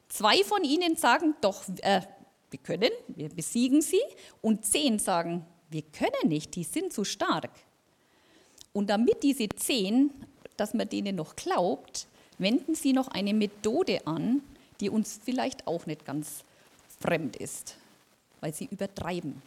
Zwei 0.10 0.44
von 0.44 0.64
ihnen 0.66 0.98
sagen, 0.98 1.36
doch, 1.40 1.64
äh, 1.82 2.02
wir 2.52 2.60
können, 2.60 2.92
wir 3.08 3.30
besiegen 3.30 3.82
sie, 3.82 4.02
und 4.42 4.66
zehn 4.66 5.00
sagen, 5.00 5.46
wir 5.70 5.84
können 5.84 6.28
nicht, 6.28 6.54
die 6.56 6.64
sind 6.64 6.92
zu 6.92 7.06
stark. 7.06 7.52
Und 8.74 8.90
damit 8.90 9.24
diese 9.24 9.48
zehn, 9.50 10.12
dass 10.58 10.74
man 10.74 10.90
denen 10.90 11.16
noch 11.16 11.36
glaubt, 11.36 12.08
wenden 12.40 12.76
sie 12.76 12.94
noch 12.94 13.08
eine 13.08 13.34
Methode 13.34 14.06
an, 14.06 14.42
die 14.80 14.90
uns 14.90 15.20
vielleicht 15.24 15.68
auch 15.68 15.86
nicht 15.86 16.06
ganz 16.06 16.44
fremd 17.00 17.36
ist, 17.36 17.76
weil 18.42 18.54
sie 18.54 18.66
übertreiben. 18.66 19.42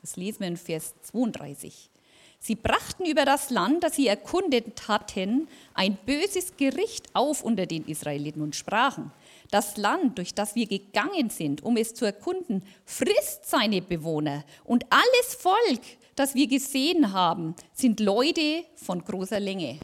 Das 0.00 0.16
lesen 0.16 0.40
wir 0.40 0.48
in 0.48 0.56
Vers 0.56 0.94
32. 1.02 1.90
Sie 2.38 2.54
brachten 2.54 3.06
über 3.06 3.24
das 3.24 3.50
Land, 3.50 3.82
das 3.82 3.96
sie 3.96 4.06
erkundet 4.06 4.86
hatten, 4.88 5.48
ein 5.74 5.96
böses 6.06 6.56
Gericht 6.56 7.06
auf 7.14 7.42
unter 7.42 7.66
den 7.66 7.84
Israeliten 7.86 8.42
und 8.42 8.54
sprachen, 8.54 9.10
das 9.50 9.76
Land, 9.76 10.18
durch 10.18 10.34
das 10.34 10.54
wir 10.54 10.66
gegangen 10.66 11.30
sind, 11.30 11.62
um 11.62 11.76
es 11.76 11.94
zu 11.94 12.04
erkunden, 12.04 12.62
frisst 12.84 13.48
seine 13.48 13.80
Bewohner 13.80 14.44
und 14.64 14.84
alles 14.90 15.34
Volk, 15.38 15.80
das 16.14 16.34
wir 16.34 16.46
gesehen 16.46 17.12
haben, 17.12 17.54
sind 17.72 18.00
Leute 18.00 18.64
von 18.74 19.04
großer 19.04 19.40
Länge. 19.40 19.78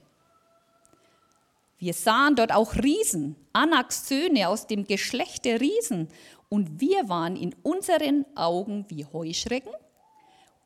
Wir 1.82 1.94
sahen 1.94 2.36
dort 2.36 2.54
auch 2.54 2.76
Riesen, 2.76 3.34
Anaks 3.52 4.06
Söhne 4.06 4.48
aus 4.48 4.68
dem 4.68 4.84
Geschlecht 4.86 5.44
der 5.44 5.60
Riesen, 5.60 6.06
und 6.48 6.80
wir 6.80 7.08
waren 7.08 7.34
in 7.34 7.56
unseren 7.64 8.24
Augen 8.36 8.84
wie 8.86 9.04
Heuschrecken 9.04 9.72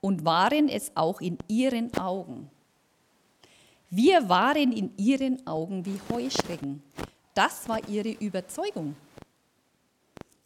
und 0.02 0.26
waren 0.26 0.68
es 0.68 0.92
auch 0.94 1.23
in 1.23 1.38
ihren 1.49 1.96
Augen. 1.96 2.50
Wir 3.88 4.28
waren 4.28 4.73
in 4.73 4.94
ihren 4.99 5.46
Augen 5.46 5.87
wie 5.87 5.99
Heuschrecken. 6.11 6.82
Das 7.32 7.66
war 7.66 7.88
ihre 7.88 8.11
Überzeugung. 8.11 8.94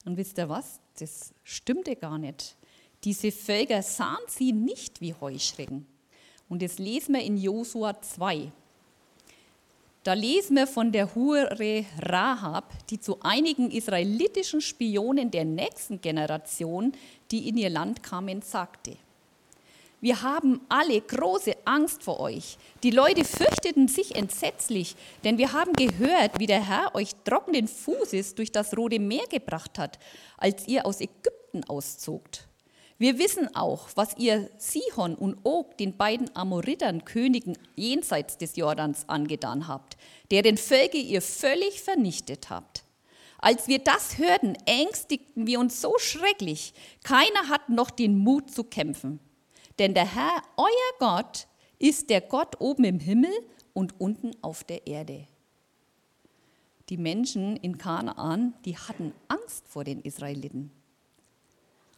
Und 0.05 0.17
wisst 0.17 0.39
ihr 0.39 0.49
was? 0.49 0.79
Das 1.01 1.35
stimmte 1.43 1.97
gar 1.97 2.17
nicht. 2.17 2.55
Diese 3.03 3.33
Völker 3.33 3.83
sahen 3.83 4.23
sie 4.29 4.53
nicht 4.53 5.01
wie 5.01 5.15
Heuschrecken. 5.15 5.85
Und 6.49 6.63
das 6.63 6.79
lesen 6.79 7.17
wir 7.17 7.23
in 7.23 7.37
Josua 7.37 8.01
2. 8.01 8.53
Da 10.03 10.15
lesen 10.15 10.57
wir 10.57 10.67
von 10.67 10.93
der 10.93 11.15
Hure 11.15 11.85
Rahab, 11.99 12.73
die 12.89 12.99
zu 12.99 13.19
einigen 13.21 13.71
israelitischen 13.71 14.63
Spionen 14.63 15.31
der 15.31 15.45
nächsten 15.45 16.01
Generation, 16.01 16.93
die 17.31 17.49
in 17.49 17.59
ihr 17.59 17.69
Land 17.69 18.03
kamen, 18.03 18.41
sagte, 18.41 18.97
wir 20.01 20.23
haben 20.23 20.63
alle 20.71 20.99
große 20.99 21.55
Angst 21.67 22.03
vor 22.03 22.21
euch. 22.21 22.57
Die 22.83 22.91
Leute 22.91 23.23
fürchteten 23.23 23.87
sich 23.87 24.17
entsetzlich, 24.17 24.97
denn 25.25 25.37
wir 25.37 25.53
haben 25.53 25.75
gehört, 25.75 26.39
wie 26.39 26.47
der 26.47 26.67
Herr 26.67 26.95
euch 26.95 27.11
trockenen 27.25 27.69
Fußes 27.69 28.35
durch 28.35 28.51
das 28.51 28.75
Rote 28.75 28.99
Meer 28.99 29.27
gebracht 29.29 29.79
hat, 29.79 29.99
als 30.39 30.67
ihr 30.67 30.87
aus 30.87 31.03
Ägypten 31.03 31.65
auszogt. 31.65 32.49
Wir 33.01 33.19
wissen 33.19 33.57
auch, 33.57 33.89
was 33.95 34.19
ihr 34.19 34.51
Sihon 34.59 35.15
und 35.15 35.39
Og, 35.43 35.79
den 35.79 35.97
beiden 35.97 36.37
Amoritern, 36.37 37.07
Königen 37.07 37.57
jenseits 37.75 38.37
des 38.37 38.57
Jordans, 38.57 39.09
angetan 39.09 39.69
habt, 39.69 39.97
deren 40.31 40.59
Völker 40.59 40.99
ihr 40.99 41.23
völlig 41.23 41.81
vernichtet 41.81 42.51
habt. 42.51 42.85
Als 43.39 43.69
wir 43.69 43.79
das 43.79 44.19
hörten, 44.19 44.55
ängstigten 44.67 45.47
wir 45.47 45.61
uns 45.61 45.81
so 45.81 45.95
schrecklich. 45.97 46.75
Keiner 47.03 47.49
hat 47.49 47.71
noch 47.71 47.89
den 47.89 48.19
Mut 48.19 48.51
zu 48.51 48.65
kämpfen. 48.65 49.19
Denn 49.79 49.95
der 49.95 50.15
Herr, 50.15 50.43
euer 50.59 50.99
Gott, 50.99 51.47
ist 51.79 52.11
der 52.11 52.21
Gott 52.21 52.61
oben 52.61 52.85
im 52.85 53.01
Himmel 53.01 53.33
und 53.73 53.99
unten 53.99 54.33
auf 54.43 54.63
der 54.63 54.87
Erde. 54.87 55.27
Die 56.91 56.99
Menschen 56.99 57.57
in 57.57 57.79
Kanaan, 57.79 58.53
die 58.67 58.77
hatten 58.77 59.15
Angst 59.29 59.67
vor 59.69 59.85
den 59.85 60.03
Israeliten. 60.03 60.71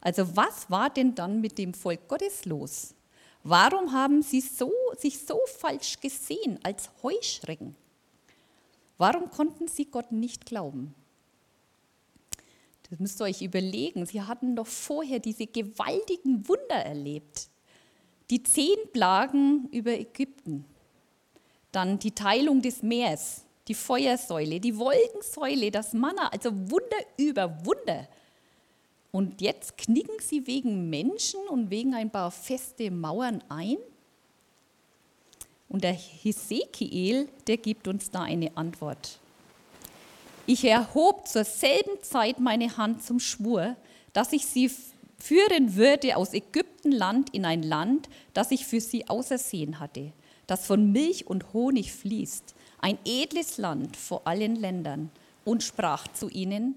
Also 0.03 0.35
was 0.35 0.69
war 0.69 0.89
denn 0.89 1.15
dann 1.15 1.39
mit 1.39 1.57
dem 1.57 1.73
Volk 1.73 2.09
Gottes 2.09 2.43
los? 2.43 2.93
Warum 3.41 3.93
haben 3.93 4.21
sie 4.21 4.41
so, 4.41 4.69
sich 4.97 5.17
so 5.19 5.39
falsch 5.45 6.01
gesehen 6.01 6.59
als 6.61 6.89
Heuschrecken? 7.01 7.73
Warum 8.97 9.29
konnten 9.31 9.69
sie 9.69 9.85
Gott 9.85 10.11
nicht 10.11 10.45
glauben? 10.45 10.93
Das 12.89 12.99
müsst 12.99 13.21
ihr 13.21 13.25
euch 13.25 13.41
überlegen. 13.41 14.05
Sie 14.05 14.21
hatten 14.21 14.57
doch 14.57 14.67
vorher 14.67 15.19
diese 15.19 15.47
gewaltigen 15.47 16.47
Wunder 16.49 16.75
erlebt. 16.75 17.47
Die 18.29 18.43
zehn 18.43 18.75
Plagen 18.91 19.69
über 19.71 19.91
Ägypten, 19.91 20.65
dann 21.71 21.97
die 21.97 22.11
Teilung 22.11 22.61
des 22.61 22.83
Meeres, 22.83 23.45
die 23.69 23.73
Feuersäule, 23.73 24.59
die 24.59 24.77
Wolkensäule, 24.77 25.71
das 25.71 25.93
Manna, 25.93 26.27
also 26.27 26.51
Wunder 26.51 26.97
über 27.17 27.65
Wunder. 27.65 28.07
Und 29.13 29.41
jetzt 29.41 29.77
knicken 29.77 30.15
sie 30.19 30.47
wegen 30.47 30.89
Menschen 30.89 31.39
und 31.47 31.69
wegen 31.69 31.93
ein 31.93 32.09
paar 32.09 32.31
feste 32.31 32.89
Mauern 32.89 33.43
ein. 33.47 33.77
Und 35.69 35.83
der 35.83 35.93
Hesekiel, 35.93 37.29
der 37.45 37.57
gibt 37.57 37.87
uns 37.87 38.09
da 38.09 38.23
eine 38.23 38.57
Antwort. 38.57 39.19
Ich 40.47 40.65
erhob 40.65 41.27
zur 41.27 41.43
selben 41.43 42.01
Zeit 42.01 42.39
meine 42.39 42.75
Hand 42.75 43.03
zum 43.03 43.19
Schwur, 43.19 43.75
dass 44.13 44.33
ich 44.33 44.47
sie 44.47 44.71
führen 45.19 45.75
würde 45.75 46.17
aus 46.17 46.33
Ägyptenland 46.33 47.35
in 47.35 47.45
ein 47.45 47.61
Land, 47.61 48.09
das 48.33 48.49
ich 48.49 48.65
für 48.65 48.81
sie 48.81 49.07
ausersehen 49.09 49.79
hatte, 49.79 50.11
das 50.47 50.65
von 50.65 50.91
Milch 50.91 51.27
und 51.27 51.53
Honig 51.53 51.93
fließt, 51.93 52.55
ein 52.79 52.97
edles 53.05 53.59
Land 53.59 53.95
vor 53.95 54.23
allen 54.25 54.55
Ländern, 54.55 55.11
und 55.45 55.61
sprach 55.61 56.07
zu 56.07 56.29
ihnen, 56.29 56.75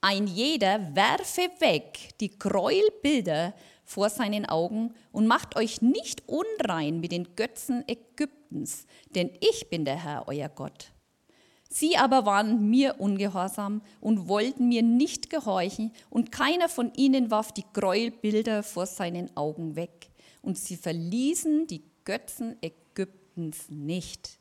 ein 0.00 0.26
jeder 0.26 0.94
werfe 0.94 1.48
weg 1.58 2.10
die 2.20 2.38
Gräuelbilder 2.38 3.54
vor 3.84 4.10
seinen 4.10 4.46
Augen 4.46 4.94
und 5.12 5.26
macht 5.26 5.56
euch 5.56 5.80
nicht 5.80 6.24
unrein 6.28 7.00
mit 7.00 7.12
den 7.12 7.36
Götzen 7.36 7.84
Ägyptens, 7.86 8.86
denn 9.14 9.30
ich 9.40 9.70
bin 9.70 9.84
der 9.84 10.02
Herr, 10.02 10.28
euer 10.28 10.48
Gott. 10.48 10.92
Sie 11.68 11.96
aber 11.96 12.26
waren 12.26 12.70
mir 12.70 13.00
ungehorsam 13.00 13.82
und 14.00 14.28
wollten 14.28 14.68
mir 14.68 14.82
nicht 14.82 15.30
gehorchen, 15.30 15.92
und 16.10 16.32
keiner 16.32 16.68
von 16.68 16.92
ihnen 16.94 17.30
warf 17.30 17.52
die 17.52 17.64
Gräuelbilder 17.72 18.62
vor 18.62 18.86
seinen 18.86 19.36
Augen 19.36 19.76
weg. 19.76 20.10
Und 20.42 20.56
sie 20.56 20.76
verließen 20.76 21.66
die 21.66 21.82
Götzen 22.04 22.56
Ägyptens 22.62 23.68
nicht. 23.68 24.38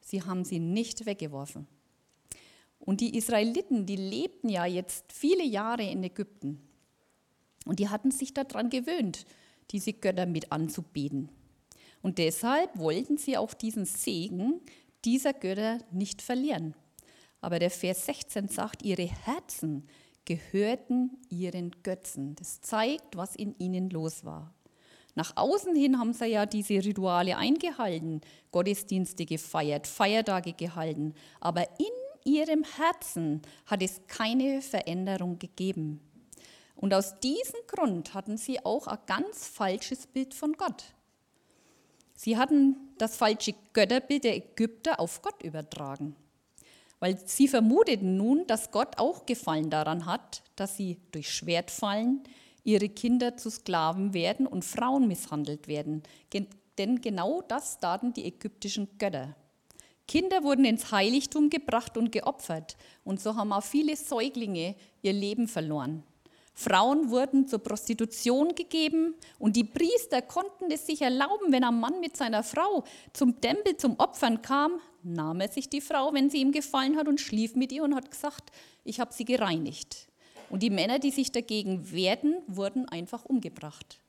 Sie 0.00 0.22
haben 0.22 0.44
sie 0.44 0.58
nicht 0.58 1.06
weggeworfen. 1.06 1.66
Und 2.80 3.00
die 3.00 3.16
Israeliten, 3.16 3.86
die 3.86 3.96
lebten 3.96 4.48
ja 4.48 4.66
jetzt 4.66 5.12
viele 5.12 5.44
Jahre 5.44 5.84
in 5.84 6.02
Ägypten. 6.02 6.60
Und 7.66 7.78
die 7.78 7.88
hatten 7.88 8.10
sich 8.10 8.34
daran 8.34 8.70
gewöhnt, 8.70 9.26
diese 9.70 9.92
Götter 9.92 10.26
mit 10.26 10.50
anzubeten. 10.50 11.28
Und 12.02 12.18
deshalb 12.18 12.78
wollten 12.78 13.18
sie 13.18 13.36
auch 13.36 13.54
diesen 13.54 13.84
Segen 13.84 14.60
dieser 15.04 15.34
Götter 15.34 15.78
nicht 15.92 16.22
verlieren. 16.22 16.74
Aber 17.40 17.58
der 17.58 17.70
Vers 17.70 18.06
16 18.06 18.48
sagt, 18.48 18.82
ihre 18.82 19.06
Herzen 19.06 19.86
gehörten 20.24 21.18
ihren 21.28 21.70
Götzen. 21.82 22.34
Das 22.36 22.60
zeigt, 22.60 23.16
was 23.16 23.36
in 23.36 23.54
ihnen 23.58 23.90
los 23.90 24.24
war. 24.24 24.54
Nach 25.14 25.36
außen 25.36 25.74
hin 25.74 25.98
haben 25.98 26.12
sie 26.12 26.26
ja 26.26 26.46
diese 26.46 26.84
Rituale 26.84 27.36
eingehalten, 27.36 28.20
Gottesdienste 28.52 29.26
gefeiert, 29.26 29.86
Feiertage 29.86 30.52
gehalten. 30.52 31.14
Aber 31.40 31.62
in 31.78 31.99
ihrem 32.34 32.64
Herzen 32.64 33.42
hat 33.66 33.82
es 33.82 34.00
keine 34.06 34.62
Veränderung 34.62 35.38
gegeben. 35.38 36.00
Und 36.76 36.94
aus 36.94 37.18
diesem 37.20 37.60
Grund 37.66 38.14
hatten 38.14 38.36
sie 38.36 38.64
auch 38.64 38.86
ein 38.86 38.98
ganz 39.06 39.46
falsches 39.48 40.06
Bild 40.06 40.32
von 40.32 40.54
Gott. 40.54 40.84
Sie 42.14 42.36
hatten 42.36 42.76
das 42.98 43.16
falsche 43.16 43.54
Götterbild 43.72 44.24
der 44.24 44.36
Ägypter 44.36 45.00
auf 45.00 45.22
Gott 45.22 45.42
übertragen. 45.42 46.16
weil 47.00 47.18
sie 47.26 47.48
vermuteten 47.48 48.16
nun, 48.18 48.46
dass 48.46 48.70
Gott 48.70 48.98
auch 48.98 49.24
Gefallen 49.26 49.70
daran 49.70 50.04
hat, 50.06 50.42
dass 50.54 50.76
sie 50.76 50.98
durch 51.12 51.30
Schwert 51.34 51.70
fallen, 51.70 52.22
ihre 52.62 52.90
Kinder 52.90 53.38
zu 53.38 53.50
Sklaven 53.50 54.12
werden 54.12 54.46
und 54.46 54.66
Frauen 54.66 55.08
misshandelt 55.08 55.66
werden. 55.66 56.02
Denn 56.78 57.00
genau 57.00 57.40
das 57.40 57.80
taten 57.80 58.12
die 58.12 58.26
ägyptischen 58.26 58.86
Götter. 58.98 59.34
Kinder 60.10 60.42
wurden 60.42 60.64
ins 60.64 60.90
Heiligtum 60.90 61.50
gebracht 61.50 61.96
und 61.96 62.10
geopfert. 62.10 62.76
Und 63.04 63.20
so 63.20 63.36
haben 63.36 63.52
auch 63.52 63.62
viele 63.62 63.94
Säuglinge 63.94 64.74
ihr 65.02 65.12
Leben 65.12 65.46
verloren. 65.46 66.02
Frauen 66.52 67.10
wurden 67.10 67.46
zur 67.46 67.60
Prostitution 67.60 68.56
gegeben 68.56 69.14
und 69.38 69.54
die 69.54 69.62
Priester 69.62 70.20
konnten 70.20 70.68
es 70.72 70.84
sich 70.84 71.00
erlauben, 71.00 71.52
wenn 71.52 71.62
ein 71.62 71.78
Mann 71.78 72.00
mit 72.00 72.16
seiner 72.16 72.42
Frau 72.42 72.82
zum 73.12 73.40
Tempel 73.40 73.76
zum 73.76 74.00
Opfern 74.00 74.42
kam, 74.42 74.80
nahm 75.04 75.42
er 75.42 75.48
sich 75.48 75.68
die 75.68 75.80
Frau, 75.80 76.12
wenn 76.12 76.28
sie 76.28 76.38
ihm 76.38 76.50
gefallen 76.50 76.96
hat, 76.96 77.06
und 77.06 77.20
schlief 77.20 77.54
mit 77.54 77.70
ihr 77.70 77.84
und 77.84 77.94
hat 77.94 78.10
gesagt, 78.10 78.50
ich 78.82 78.98
habe 78.98 79.12
sie 79.12 79.24
gereinigt. 79.24 80.08
Und 80.50 80.64
die 80.64 80.70
Männer, 80.70 80.98
die 80.98 81.12
sich 81.12 81.30
dagegen 81.30 81.92
wehrten, 81.92 82.34
wurden 82.48 82.88
einfach 82.88 83.24
umgebracht. 83.26 84.00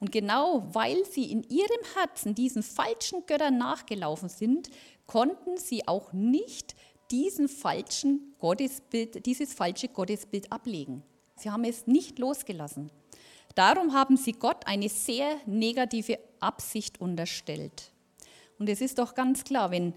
Und 0.00 0.10
genau 0.12 0.66
weil 0.72 1.04
sie 1.04 1.30
in 1.30 1.42
ihrem 1.44 1.84
Herzen 1.94 2.34
diesen 2.34 2.62
falschen 2.62 3.26
Göttern 3.26 3.58
nachgelaufen 3.58 4.30
sind, 4.30 4.70
konnten 5.06 5.58
sie 5.58 5.86
auch 5.86 6.12
nicht 6.12 6.74
diesen 7.10 7.48
falschen 7.48 8.34
Gottesbild, 8.38 9.26
dieses 9.26 9.52
falsche 9.52 9.88
Gottesbild 9.88 10.50
ablegen. 10.50 11.02
Sie 11.36 11.50
haben 11.50 11.64
es 11.64 11.86
nicht 11.86 12.18
losgelassen. 12.18 12.90
Darum 13.54 13.92
haben 13.92 14.16
sie 14.16 14.32
Gott 14.32 14.66
eine 14.66 14.88
sehr 14.88 15.36
negative 15.46 16.18
Absicht 16.38 17.00
unterstellt. 17.00 17.92
Und 18.58 18.68
es 18.68 18.80
ist 18.80 18.98
doch 18.98 19.14
ganz 19.14 19.44
klar, 19.44 19.70
wenn 19.70 19.94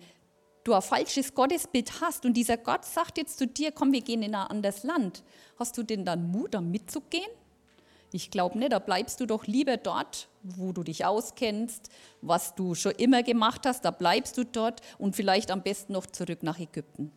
du 0.64 0.74
ein 0.74 0.82
falsches 0.82 1.34
Gottesbild 1.34 2.02
hast 2.02 2.26
und 2.26 2.34
dieser 2.34 2.58
Gott 2.58 2.86
sagt 2.86 3.18
jetzt 3.18 3.38
zu 3.38 3.46
dir, 3.46 3.72
komm, 3.72 3.92
wir 3.92 4.02
gehen 4.02 4.24
in 4.24 4.36
ein 4.36 4.48
anderes 4.48 4.84
Land, 4.84 5.24
hast 5.60 5.78
du 5.78 5.84
denn 5.84 6.06
dann 6.06 6.32
Mut, 6.32 6.54
da 6.54 6.62
mitzugehen? 6.62 7.30
Ich 8.14 8.30
glaube 8.30 8.60
nicht, 8.60 8.72
da 8.72 8.80
bleibst 8.80 9.20
du 9.20 9.26
doch 9.26 9.48
lieber 9.48 9.78
dort, 9.78 10.28
wo 10.44 10.72
du 10.72 10.84
dich 10.84 11.04
auskennst, 11.04 11.90
was 12.22 12.54
du 12.54 12.76
schon 12.76 12.92
immer 12.94 13.24
gemacht 13.24 13.66
hast, 13.66 13.86
da 13.86 13.92
bleibst 13.92 14.38
du 14.38 14.46
dort 14.46 14.82
und 15.00 15.16
vielleicht 15.16 15.50
am 15.50 15.64
besten 15.64 15.94
noch 15.94 16.06
zurück 16.06 16.44
nach 16.44 16.60
Ägypten. 16.60 17.12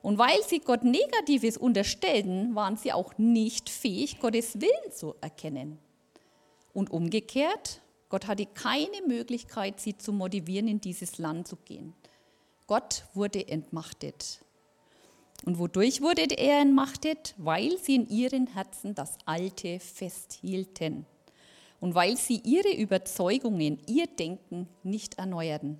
Und 0.00 0.16
weil 0.18 0.42
sie 0.46 0.60
Gott 0.60 0.84
Negatives 0.84 1.58
unterstellten, 1.58 2.54
waren 2.54 2.76
sie 2.76 2.92
auch 2.92 3.18
nicht 3.18 3.68
fähig, 3.68 4.18
Gottes 4.18 4.60
Willen 4.60 4.92
zu 4.92 5.16
erkennen. 5.20 5.78
Und 6.72 6.90
umgekehrt, 6.90 7.82
Gott 8.08 8.26
hatte 8.26 8.46
keine 8.46 9.02
Möglichkeit, 9.06 9.80
sie 9.80 9.98
zu 9.98 10.12
motivieren, 10.12 10.68
in 10.68 10.80
dieses 10.80 11.18
Land 11.18 11.48
zu 11.48 11.56
gehen. 11.56 11.92
Gott 12.66 13.04
wurde 13.14 13.48
entmachtet. 13.48 14.40
Und 15.44 15.58
wodurch 15.58 16.00
wurde 16.00 16.22
er 16.36 16.60
entmachtet? 16.60 17.34
Weil 17.36 17.78
sie 17.78 17.96
in 17.96 18.08
ihren 18.08 18.46
Herzen 18.48 18.94
das 18.94 19.16
Alte 19.26 19.78
festhielten 19.80 21.06
und 21.80 21.94
weil 21.94 22.16
sie 22.16 22.40
ihre 22.44 22.74
Überzeugungen, 22.74 23.78
ihr 23.86 24.06
Denken 24.06 24.68
nicht 24.82 25.18
erneuerten. 25.18 25.78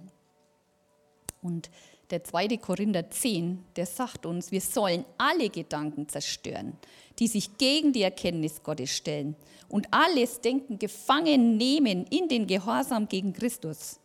Und 1.42 1.70
der 2.10 2.22
zweite 2.22 2.58
Korinther 2.58 3.10
10, 3.10 3.64
der 3.74 3.86
sagt 3.86 4.26
uns, 4.26 4.52
wir 4.52 4.60
sollen 4.60 5.04
alle 5.18 5.50
Gedanken 5.50 6.08
zerstören, 6.08 6.74
die 7.18 7.26
sich 7.26 7.58
gegen 7.58 7.92
die 7.92 8.02
Erkenntnis 8.02 8.62
Gottes 8.62 8.90
stellen 8.90 9.34
und 9.68 9.88
alles 9.90 10.40
Denken 10.40 10.78
gefangen 10.78 11.56
nehmen 11.56 12.04
in 12.06 12.28
den 12.28 12.46
Gehorsam 12.46 13.08
gegen 13.08 13.32
Christus. 13.32 13.98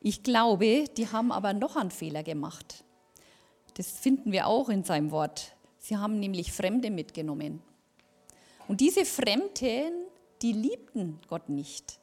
Ich 0.00 0.22
glaube, 0.22 0.86
die 0.96 1.06
haben 1.06 1.30
aber 1.30 1.52
noch 1.52 1.76
einen 1.76 1.90
Fehler 1.90 2.22
gemacht. 2.22 2.84
Das 3.80 3.92
finden 3.92 4.30
wir 4.30 4.46
auch 4.46 4.68
in 4.68 4.84
seinem 4.84 5.10
Wort. 5.10 5.56
Sie 5.78 5.96
haben 5.96 6.20
nämlich 6.20 6.52
Fremde 6.52 6.90
mitgenommen. 6.90 7.62
Und 8.68 8.82
diese 8.82 9.06
Fremden, 9.06 9.90
die 10.42 10.52
liebten 10.52 11.18
Gott 11.28 11.48
nicht. 11.48 11.98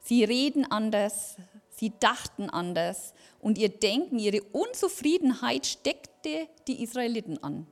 Sie 0.00 0.24
reden 0.24 0.70
anders, 0.70 1.36
sie 1.70 1.90
dachten 2.00 2.50
anders 2.50 3.14
und 3.40 3.56
ihr 3.56 3.70
Denken, 3.70 4.18
ihre 4.18 4.42
Unzufriedenheit 4.42 5.64
steckte 5.64 6.48
die 6.68 6.82
Israeliten 6.82 7.42
an. 7.42 7.66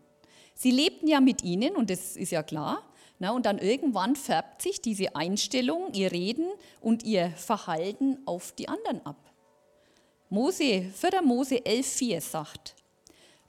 Sie 0.55 0.71
lebten 0.71 1.07
ja 1.07 1.21
mit 1.21 1.45
ihnen 1.45 1.77
und 1.77 1.91
das 1.91 2.17
ist 2.17 2.33
ja 2.33 2.43
klar. 2.43 2.83
Na, 3.19 3.33
und 3.33 3.45
dann 3.45 3.59
irgendwann 3.59 4.17
färbt 4.17 4.63
sich 4.63 4.81
diese 4.81 5.15
Einstellung, 5.17 5.93
ihr 5.93 6.13
Reden 6.13 6.47
und 6.81 7.03
ihr 7.03 7.29
Verhalten 7.33 8.21
auf 8.25 8.53
die 8.53 8.71
anderen 8.71 9.05
ab. 9.05 9.19
Mose, 10.31 10.91
4. 10.95 11.21
Mose 11.21 11.57
11,4 11.57 12.21
sagt, 12.23 12.75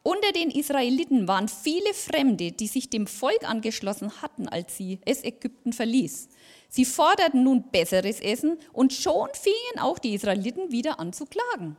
unter 0.04 0.34
den 0.34 0.52
Israeliten 0.52 1.30
waren 1.30 1.48
viele 1.48 1.94
Fremde, 1.94 2.52
die 2.52 2.68
sich 2.68 2.90
dem 2.90 3.08
Volk 3.08 3.50
angeschlossen 3.50 4.22
hatten, 4.22 4.50
als 4.50 4.76
sie 4.76 5.00
es 5.06 5.24
Ägypten 5.24 5.72
verließ. 5.72 6.28
Sie 6.68 6.84
forderten 6.84 7.44
nun 7.44 7.70
besseres 7.72 8.20
Essen 8.20 8.58
und 8.74 8.92
schon 8.92 9.30
fingen 9.34 9.80
auch 9.80 10.00
die 10.00 10.14
Israeliten 10.14 10.72
wieder 10.72 11.00
an 11.00 11.14
zu 11.14 11.26
klagen. 11.26 11.78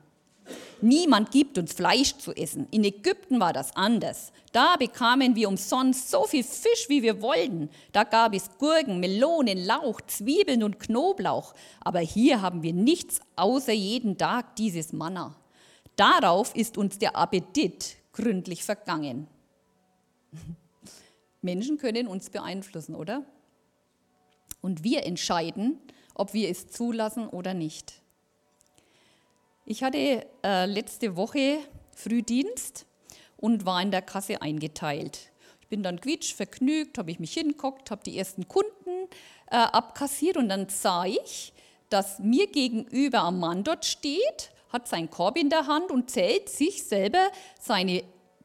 Niemand 0.80 1.30
gibt 1.32 1.58
uns 1.58 1.72
Fleisch 1.72 2.16
zu 2.16 2.32
essen. 2.32 2.66
In 2.70 2.84
Ägypten 2.84 3.40
war 3.40 3.52
das 3.52 3.74
anders. 3.76 4.32
Da 4.52 4.76
bekamen 4.76 5.34
wir 5.36 5.48
umsonst 5.48 6.10
so 6.10 6.24
viel 6.24 6.44
Fisch, 6.44 6.88
wie 6.88 7.02
wir 7.02 7.22
wollten. 7.22 7.70
Da 7.92 8.04
gab 8.04 8.34
es 8.34 8.50
Gurken, 8.58 9.00
Melonen, 9.00 9.64
Lauch, 9.64 10.00
Zwiebeln 10.02 10.62
und 10.62 10.78
Knoblauch. 10.78 11.54
Aber 11.80 12.00
hier 12.00 12.42
haben 12.42 12.62
wir 12.62 12.72
nichts 12.72 13.20
außer 13.36 13.72
jeden 13.72 14.18
Tag 14.18 14.56
dieses 14.56 14.92
Manna. 14.92 15.34
Darauf 15.96 16.54
ist 16.54 16.76
uns 16.76 16.98
der 16.98 17.16
Appetit 17.16 17.96
gründlich 18.14 18.64
vergangen. 18.64 19.26
Menschen 21.42 21.76
können 21.76 22.06
uns 22.06 22.30
beeinflussen, 22.30 22.94
oder? 22.94 23.26
Und 24.62 24.82
wir 24.82 25.04
entscheiden, 25.04 25.78
ob 26.14 26.32
wir 26.32 26.48
es 26.48 26.68
zulassen 26.68 27.28
oder 27.28 27.52
nicht. 27.52 28.00
Ich 29.66 29.82
hatte 29.82 30.26
äh, 30.42 30.66
letzte 30.66 31.16
Woche 31.16 31.58
Frühdienst 31.94 32.86
und 33.36 33.66
war 33.66 33.82
in 33.82 33.90
der 33.90 34.02
Kasse 34.02 34.40
eingeteilt. 34.40 35.30
Ich 35.60 35.68
bin 35.68 35.82
dann 35.82 36.00
quietsch 36.00 36.34
vergnügt, 36.34 36.98
habe 36.98 37.10
ich 37.10 37.18
mich 37.18 37.34
hingeguckt, 37.34 37.90
habe 37.90 38.02
die 38.04 38.16
ersten 38.16 38.48
Kunden 38.48 39.08
äh, 39.50 39.56
abkassiert 39.56 40.36
und 40.36 40.48
dann 40.48 40.68
sah 40.68 41.04
ich, 41.04 41.52
dass 41.90 42.18
mir 42.18 42.46
gegenüber 42.46 43.24
ein 43.24 43.38
Mann 43.38 43.64
dort 43.64 43.84
steht 43.84 44.53
hat 44.74 44.88
seinen 44.88 45.08
Korb 45.08 45.38
in 45.38 45.48
der 45.48 45.66
Hand 45.68 45.90
und 45.90 46.10
zählt 46.10 46.48
sich 46.48 46.82
selber 46.82 47.30
seine 47.60 48.02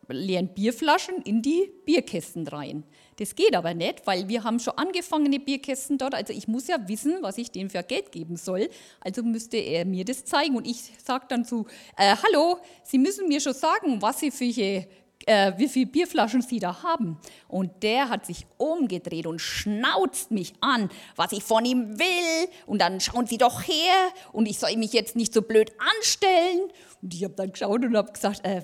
leeren 0.08 0.48
Bierflaschen 0.54 1.22
in 1.24 1.42
die 1.42 1.72
Bierkästen 1.86 2.48
rein. 2.48 2.84
Das 3.18 3.36
geht 3.36 3.56
aber 3.56 3.74
nicht, 3.74 4.08
weil 4.08 4.28
wir 4.30 4.44
haben 4.44 4.60
schon 4.60 4.78
angefangene 4.78 5.40
Bierkästen 5.40 5.98
dort. 5.98 6.16
Also 6.16 6.32
ich 6.32 6.48
muss 6.48 6.68
ja 6.68 6.88
wissen, 6.88 7.18
was 7.22 7.38
ich 7.38 7.52
dem 7.52 7.70
für 7.70 7.84
Geld 7.84 8.12
geben 8.12 8.38
soll. 8.38 8.70
Also 9.02 9.24
müsste 9.24 9.58
er 9.58 9.86
mir 9.86 10.06
das 10.06 10.24
zeigen. 10.24 10.56
Und 10.56 10.66
ich 10.66 10.94
sage 11.04 11.26
dann 11.28 11.44
zu, 11.46 11.66
äh, 11.98 12.16
hallo, 12.24 12.60
Sie 12.84 12.98
müssen 12.98 13.28
mir 13.28 13.42
schon 13.42 13.54
sagen, 13.54 14.02
was 14.02 14.20
Sie 14.20 14.32
für 14.32 14.86
äh, 15.30 15.54
wie 15.58 15.68
viele 15.68 15.86
Bierflaschen 15.86 16.42
Sie 16.42 16.60
da 16.60 16.82
haben. 16.82 17.20
Und 17.48 17.84
der 17.84 18.10
hat 18.10 18.26
sich 18.26 18.48
umgedreht 18.58 19.28
und 19.28 19.40
schnauzt 19.40 20.32
mich 20.32 20.54
an, 20.60 20.90
was 21.16 21.32
ich 21.34 21.44
von 21.44 21.64
ihm 21.64 22.00
will. 22.00 22.50
Und 22.66 22.82
dann 22.82 23.00
schauen 23.00 23.28
Sie 23.28 23.38
doch 23.38 23.62
her 23.62 24.10
und 24.34 24.48
ich 24.48 24.58
soll 24.58 24.76
mich 24.76 24.92
jetzt 24.92 25.16
nicht 25.16 25.32
so 25.32 25.44
blöd 25.44 25.72
anstellen. 25.98 26.72
Und 27.04 27.14
ich 27.14 27.24
habe 27.24 27.36
dann 27.36 27.52
geschaut 27.52 27.86
und 27.86 27.96
habe 27.96 28.12
gesagt, 28.12 28.44
äh, 28.44 28.64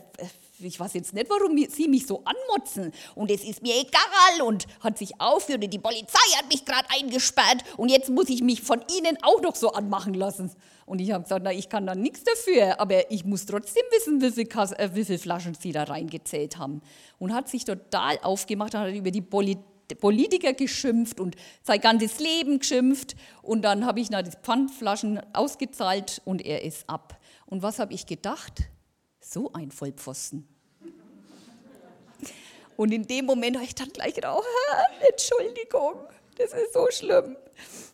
ich 0.60 0.80
weiß 0.80 0.94
jetzt 0.94 1.14
nicht, 1.14 1.30
warum 1.30 1.58
Sie 1.70 1.88
mich 1.88 2.08
so 2.08 2.24
anmotzen. 2.24 2.92
Und 3.16 3.32
es 3.32 3.44
ist 3.44 3.62
mir 3.62 3.74
egal 3.76 4.46
und 4.46 4.66
hat 4.80 4.98
sich 4.98 5.20
aufgehört. 5.20 5.72
Die 5.72 5.80
Polizei 5.80 6.38
hat 6.38 6.48
mich 6.50 6.66
gerade 6.66 6.88
eingesperrt 6.90 7.64
und 7.78 7.90
jetzt 7.90 8.10
muss 8.10 8.30
ich 8.30 8.42
mich 8.42 8.62
von 8.62 8.82
Ihnen 8.98 9.18
auch 9.22 9.42
noch 9.42 9.56
so 9.56 9.72
anmachen 9.72 10.14
lassen. 10.14 10.52
Und 10.86 11.00
ich 11.00 11.12
habe 11.12 11.24
gesagt, 11.24 11.42
na, 11.44 11.52
ich 11.52 11.70
kann 11.70 11.88
da 11.88 11.96
nichts 11.96 12.24
dafür, 12.24 12.80
aber 12.80 13.12
ich 13.12 13.26
muss 13.26 13.46
trotzdem 13.46 13.84
wissen, 13.92 14.22
wie 14.22 14.32
viele, 14.32 14.78
äh, 14.78 14.90
wie 14.94 15.18
Flaschen 15.18 15.56
Sie 15.56 15.72
da 15.72 15.84
reingezählt 15.84 16.58
haben. 16.58 16.82
Und 17.18 17.34
hat 17.34 17.50
sich 17.50 17.66
total 17.66 18.20
aufgemacht, 18.22 18.76
hat 18.76 18.94
über 18.94 19.12
die 19.12 19.22
Poli 19.22 19.58
Politiker 20.00 20.54
geschimpft 20.54 21.20
und 21.20 21.36
sein 21.62 21.80
ganzes 21.80 22.20
Leben 22.20 22.58
geschimpft. 22.58 23.16
Und 23.44 23.62
dann 23.62 23.86
habe 23.86 24.00
ich 24.00 24.10
die 24.10 24.32
Pfandflaschen 24.42 25.22
ausgezahlt 25.34 26.24
und 26.26 26.44
er 26.44 26.64
ist 26.64 26.90
ab. 26.90 27.20
Und 27.46 27.62
was 27.62 27.78
habe 27.78 27.94
ich 27.94 28.08
gedacht? 28.08 28.64
So 29.28 29.52
ein 29.54 29.72
Vollpfosten. 29.72 30.48
Und 32.78 32.92
in 32.92 33.08
dem 33.08 33.26
Moment 33.26 33.56
habe 33.56 33.66
ich 33.66 33.74
dann 33.74 33.90
gleich 33.90 34.14
gedacht, 34.14 34.38
oh, 34.38 35.06
Entschuldigung, 35.10 35.96
das 36.38 36.54
ist 36.54 36.74
so 36.74 36.88
schlimm. 36.92 37.36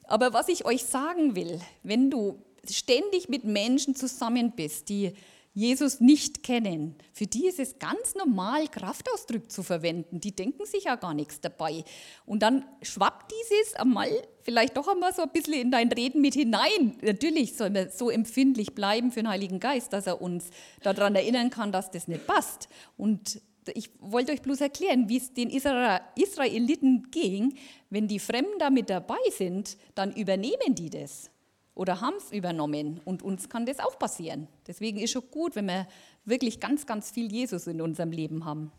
Aber 0.04 0.34
was 0.34 0.50
ich 0.50 0.66
euch 0.66 0.84
sagen 0.84 1.36
will, 1.36 1.62
wenn 1.84 2.10
du 2.10 2.42
ständig 2.70 3.30
mit 3.30 3.46
Menschen 3.46 3.96
zusammen 3.96 4.52
bist, 4.52 4.90
die 4.90 5.16
Jesus 5.54 6.00
nicht 6.00 6.44
kennen, 6.44 6.96
für 7.12 7.28
die 7.28 7.46
ist 7.48 7.60
es 7.60 7.78
ganz 7.78 8.16
normal, 8.16 8.68
Kraftausdruck 8.70 9.52
zu 9.52 9.64
verwenden. 9.64 10.22
Die 10.22 10.34
denken 10.34 10.66
sich 10.66 10.86
ja 10.86 10.96
gar 10.96 11.14
nichts 11.14 11.42
dabei. 11.42 11.84
Und 12.26 12.42
dann 12.42 12.64
schwappt 12.82 13.34
dieses 13.34 13.74
einmal 13.76 14.10
vielleicht 14.42 14.78
doch 14.78 14.88
einmal 14.88 15.14
so 15.14 15.24
ein 15.24 15.30
bisschen 15.30 15.54
in 15.56 15.72
dein 15.72 15.92
Reden 15.92 16.22
mit 16.22 16.36
hinein. 16.36 16.98
Natürlich 17.02 17.58
soll 17.58 17.70
man 17.70 17.90
so 17.90 18.10
empfindlich 18.10 18.74
bleiben 18.74 19.12
für 19.12 19.22
den 19.22 19.30
Heiligen 19.30 19.60
Geist, 19.60 19.92
dass 19.92 20.08
er 20.08 20.22
uns 20.22 20.52
daran 20.84 21.16
erinnern 21.16 21.50
kann, 21.50 21.74
dass 21.74 21.92
das 21.92 22.08
nicht 22.08 22.26
passt. 22.28 22.70
Und 22.96 23.42
ich 23.74 23.90
wollte 24.00 24.32
euch 24.32 24.42
bloß 24.42 24.62
erklären, 24.62 25.10
wie 25.10 25.18
es 25.18 25.34
den 25.34 25.50
Israeliten 25.50 27.12
ging. 27.12 27.58
Wenn 27.90 28.08
die 28.08 28.20
Fremden 28.20 28.58
da 28.60 28.70
mit 28.70 28.90
dabei 28.90 29.20
sind, 29.36 29.78
dann 29.96 30.14
übernehmen 30.14 30.76
die 30.76 30.90
das 30.90 31.31
oder 31.76 32.02
haben 32.02 32.16
es 32.18 32.32
übernommen. 32.32 33.02
Und 33.06 33.24
uns 33.24 33.50
kann 33.50 33.66
das 33.66 33.80
auch 33.80 33.98
passieren. 33.98 34.48
Deswegen 34.68 35.00
ist 35.00 35.12
schon 35.12 35.30
gut, 35.32 35.56
wenn 35.56 35.66
wir 35.66 35.88
wirklich 36.26 36.60
ganz, 36.60 36.86
ganz 36.86 37.12
viel 37.12 37.32
Jesus 37.32 37.68
in 37.68 37.82
unserem 37.82 38.12
Leben 38.12 38.46
haben. 38.46 38.72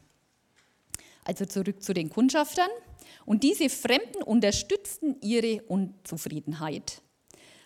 Also 1.25 1.45
zurück 1.45 1.83
zu 1.83 1.95
den 1.95 2.11
Kundschaftern. 2.11 2.71
Und 3.25 3.43
diese 3.43 3.69
Fremden 3.69 4.23
unterstützten 4.23 5.17
ihre 5.21 5.63
Unzufriedenheit. 5.63 7.01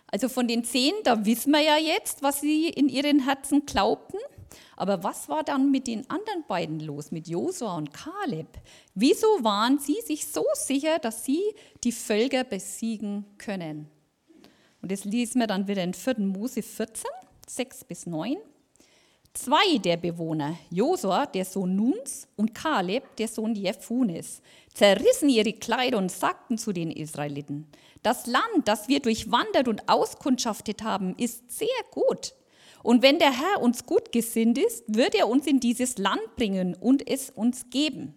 Also 0.08 0.28
von 0.28 0.46
den 0.46 0.64
zehn, 0.64 0.92
da 1.04 1.24
wissen 1.24 1.50
wir 1.50 1.60
ja 1.60 1.76
jetzt, 1.78 2.22
was 2.22 2.40
sie 2.40 2.68
in 2.68 2.88
ihren 2.88 3.24
Herzen 3.24 3.66
glaubten. 3.66 4.18
Aber 4.76 5.02
was 5.02 5.28
war 5.28 5.42
dann 5.42 5.70
mit 5.70 5.86
den 5.86 6.08
anderen 6.08 6.44
beiden 6.46 6.80
los, 6.80 7.10
mit 7.10 7.28
Josua 7.28 7.76
und 7.76 7.92
Kaleb? 7.92 8.46
Wieso 8.94 9.26
waren 9.42 9.78
sie 9.78 10.00
sich 10.04 10.26
so 10.26 10.44
sicher, 10.54 10.98
dass 10.98 11.24
sie 11.24 11.42
die 11.82 11.92
Völker 11.92 12.44
besiegen 12.44 13.24
können? 13.38 13.90
Und 14.86 14.92
das 14.92 15.04
lesen 15.04 15.40
wir 15.40 15.48
dann 15.48 15.66
wieder 15.66 15.82
in 15.82 15.94
4. 15.94 16.20
Mose 16.20 16.62
14, 16.62 17.10
6 17.48 17.82
bis 17.86 18.06
9. 18.06 18.36
Zwei 19.34 19.78
der 19.78 19.96
Bewohner, 19.96 20.56
Josua, 20.70 21.26
der 21.26 21.44
Sohn 21.44 21.74
Nuns, 21.74 22.28
und 22.36 22.54
Kaleb, 22.54 23.16
der 23.16 23.26
Sohn 23.26 23.56
Jephunes, 23.56 24.40
zerrissen 24.72 25.28
ihre 25.28 25.54
Kleider 25.54 25.98
und 25.98 26.12
sagten 26.12 26.56
zu 26.56 26.72
den 26.72 26.92
Israeliten, 26.92 27.66
das 28.04 28.28
Land, 28.28 28.46
das 28.66 28.86
wir 28.86 29.00
durchwandert 29.00 29.66
und 29.66 29.88
auskundschaftet 29.88 30.84
haben, 30.84 31.16
ist 31.18 31.50
sehr 31.50 31.66
gut. 31.90 32.34
Und 32.84 33.02
wenn 33.02 33.18
der 33.18 33.32
Herr 33.32 33.60
uns 33.62 33.86
gut 33.86 34.12
gesinnt 34.12 34.56
ist, 34.56 34.84
wird 34.86 35.16
er 35.16 35.26
uns 35.26 35.48
in 35.48 35.58
dieses 35.58 35.98
Land 35.98 36.36
bringen 36.36 36.76
und 36.76 37.10
es 37.10 37.30
uns 37.30 37.70
geben. 37.70 38.14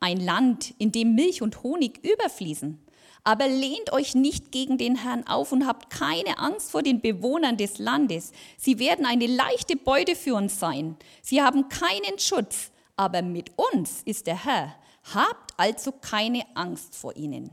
Ein 0.00 0.18
Land, 0.18 0.74
in 0.78 0.90
dem 0.90 1.14
Milch 1.14 1.40
und 1.40 1.62
Honig 1.62 2.04
überfließen. 2.04 2.80
Aber 3.22 3.48
lehnt 3.48 3.92
euch 3.92 4.14
nicht 4.14 4.50
gegen 4.50 4.78
den 4.78 4.96
Herrn 4.96 5.26
auf 5.26 5.52
und 5.52 5.66
habt 5.66 5.90
keine 5.90 6.38
Angst 6.38 6.70
vor 6.70 6.82
den 6.82 7.00
Bewohnern 7.00 7.56
des 7.56 7.78
Landes. 7.78 8.32
Sie 8.56 8.78
werden 8.78 9.04
eine 9.04 9.26
leichte 9.26 9.76
Beute 9.76 10.16
für 10.16 10.34
uns 10.34 10.58
sein. 10.58 10.96
Sie 11.22 11.42
haben 11.42 11.68
keinen 11.68 12.18
Schutz, 12.18 12.70
aber 12.96 13.22
mit 13.22 13.52
uns 13.56 14.02
ist 14.04 14.26
der 14.26 14.44
Herr. 14.44 14.74
Habt 15.14 15.52
also 15.56 15.92
keine 15.92 16.44
Angst 16.54 16.94
vor 16.96 17.16
ihnen. 17.16 17.50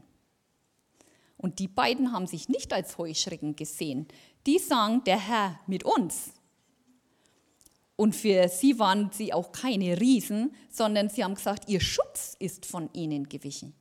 Und 1.37 1.59
die 1.59 1.67
beiden 1.67 2.11
haben 2.11 2.27
sich 2.27 2.49
nicht 2.49 2.73
als 2.73 2.97
Heuschrecken 2.97 3.55
gesehen. 3.55 4.07
Die 4.45 4.59
sagen, 4.59 5.03
der 5.03 5.19
Herr 5.19 5.59
mit 5.67 5.83
uns. 5.83 6.31
Und 7.95 8.15
für 8.15 8.47
sie 8.47 8.79
waren 8.79 9.11
sie 9.11 9.33
auch 9.33 9.51
keine 9.51 9.99
Riesen, 9.99 10.55
sondern 10.69 11.09
sie 11.09 11.23
haben 11.23 11.35
gesagt, 11.35 11.67
ihr 11.67 11.81
Schutz 11.81 12.35
ist 12.39 12.65
von 12.65 12.89
ihnen 12.93 13.27
gewichen. 13.27 13.73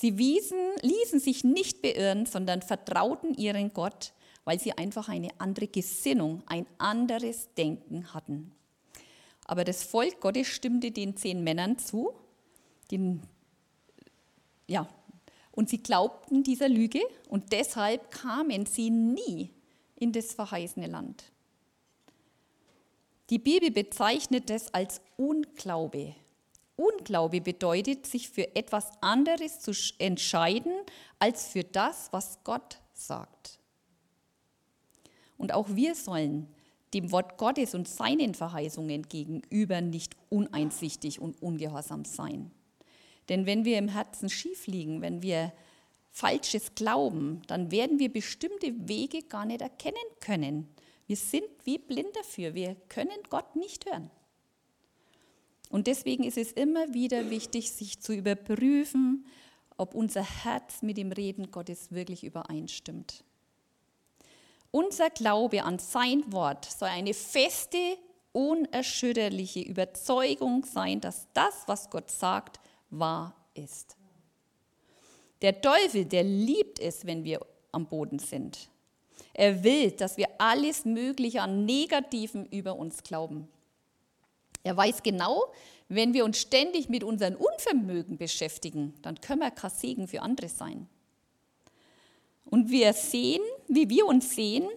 Sie 0.00 0.16
wiesen, 0.16 0.60
ließen 0.80 1.18
sich 1.18 1.42
nicht 1.42 1.82
beirren, 1.82 2.24
sondern 2.24 2.62
vertrauten 2.62 3.34
ihren 3.34 3.72
Gott, 3.72 4.12
weil 4.44 4.60
sie 4.60 4.70
einfach 4.70 5.08
eine 5.08 5.30
andere 5.38 5.66
Gesinnung, 5.66 6.44
ein 6.46 6.66
anderes 6.78 7.52
Denken 7.56 8.14
hatten. 8.14 8.52
Aber 9.44 9.64
das 9.64 9.82
Volk 9.82 10.20
Gottes 10.20 10.46
stimmte 10.46 10.92
den 10.92 11.16
zehn 11.16 11.42
Männern 11.42 11.78
zu, 11.80 12.12
den, 12.92 13.22
ja, 14.68 14.88
und 15.50 15.68
sie 15.68 15.82
glaubten 15.82 16.44
dieser 16.44 16.68
Lüge 16.68 17.00
und 17.28 17.52
deshalb 17.52 18.12
kamen 18.12 18.66
sie 18.66 18.90
nie 18.90 19.50
in 19.96 20.12
das 20.12 20.32
verheißene 20.32 20.86
Land. 20.86 21.24
Die 23.30 23.40
Bibel 23.40 23.72
bezeichnet 23.72 24.48
es 24.48 24.72
als 24.72 25.00
Unglaube 25.16 26.14
Unglaube 26.78 27.40
bedeutet, 27.40 28.06
sich 28.06 28.30
für 28.30 28.54
etwas 28.54 28.92
anderes 29.00 29.58
zu 29.58 29.72
entscheiden 29.98 30.72
als 31.18 31.48
für 31.48 31.64
das, 31.64 32.08
was 32.12 32.38
Gott 32.44 32.78
sagt. 32.94 33.58
Und 35.36 35.52
auch 35.52 35.68
wir 35.74 35.96
sollen 35.96 36.46
dem 36.94 37.10
Wort 37.10 37.36
Gottes 37.36 37.74
und 37.74 37.88
seinen 37.88 38.34
Verheißungen 38.34 39.02
gegenüber 39.08 39.80
nicht 39.80 40.16
uneinsichtig 40.30 41.20
und 41.20 41.42
ungehorsam 41.42 42.04
sein. 42.04 42.52
Denn 43.28 43.44
wenn 43.44 43.64
wir 43.64 43.76
im 43.76 43.88
Herzen 43.88 44.30
schief 44.30 44.68
liegen, 44.68 45.02
wenn 45.02 45.20
wir 45.20 45.52
Falsches 46.10 46.74
glauben, 46.76 47.42
dann 47.48 47.72
werden 47.72 47.98
wir 47.98 48.12
bestimmte 48.12 48.88
Wege 48.88 49.22
gar 49.22 49.44
nicht 49.44 49.62
erkennen 49.62 49.96
können. 50.20 50.68
Wir 51.06 51.16
sind 51.16 51.44
wie 51.64 51.78
blind 51.78 52.14
dafür. 52.14 52.54
Wir 52.54 52.76
können 52.88 53.18
Gott 53.28 53.56
nicht 53.56 53.84
hören. 53.86 54.10
Und 55.68 55.86
deswegen 55.86 56.24
ist 56.24 56.38
es 56.38 56.52
immer 56.52 56.94
wieder 56.94 57.30
wichtig, 57.30 57.70
sich 57.72 58.00
zu 58.00 58.12
überprüfen, 58.12 59.26
ob 59.76 59.94
unser 59.94 60.22
Herz 60.22 60.82
mit 60.82 60.96
dem 60.96 61.12
Reden 61.12 61.50
Gottes 61.50 61.92
wirklich 61.92 62.24
übereinstimmt. 62.24 63.24
Unser 64.70 65.10
Glaube 65.10 65.62
an 65.64 65.78
sein 65.78 66.30
Wort 66.32 66.64
soll 66.66 66.88
eine 66.88 67.14
feste, 67.14 67.96
unerschütterliche 68.32 69.60
Überzeugung 69.60 70.64
sein, 70.64 71.00
dass 71.00 71.26
das, 71.32 71.54
was 71.66 71.90
Gott 71.90 72.10
sagt, 72.10 72.60
wahr 72.90 73.34
ist. 73.54 73.96
Der 75.40 75.60
Teufel, 75.60 76.04
der 76.04 76.24
liebt 76.24 76.80
es, 76.80 77.06
wenn 77.06 77.24
wir 77.24 77.40
am 77.72 77.86
Boden 77.86 78.18
sind. 78.18 78.68
Er 79.32 79.62
will, 79.62 79.92
dass 79.92 80.16
wir 80.16 80.28
alles 80.38 80.84
Mögliche 80.84 81.42
an 81.42 81.64
Negativen 81.64 82.46
über 82.46 82.76
uns 82.76 83.02
glauben. 83.02 83.48
Er 84.62 84.76
weiß 84.76 85.02
genau, 85.02 85.52
wenn 85.88 86.12
wir 86.12 86.24
uns 86.24 86.38
ständig 86.38 86.88
mit 86.88 87.02
unserem 87.02 87.36
Unvermögen 87.36 88.18
beschäftigen, 88.18 88.94
dann 89.02 89.20
können 89.20 89.40
wir 89.40 89.50
kein 89.50 89.70
Segen 89.70 90.08
für 90.08 90.22
andere 90.22 90.48
sein. 90.48 90.88
Und 92.44 92.70
wir 92.70 92.92
sehen, 92.92 93.42
wie 93.68 93.88
wir 93.88 94.06
uns 94.06 94.34
sehen, 94.34 94.68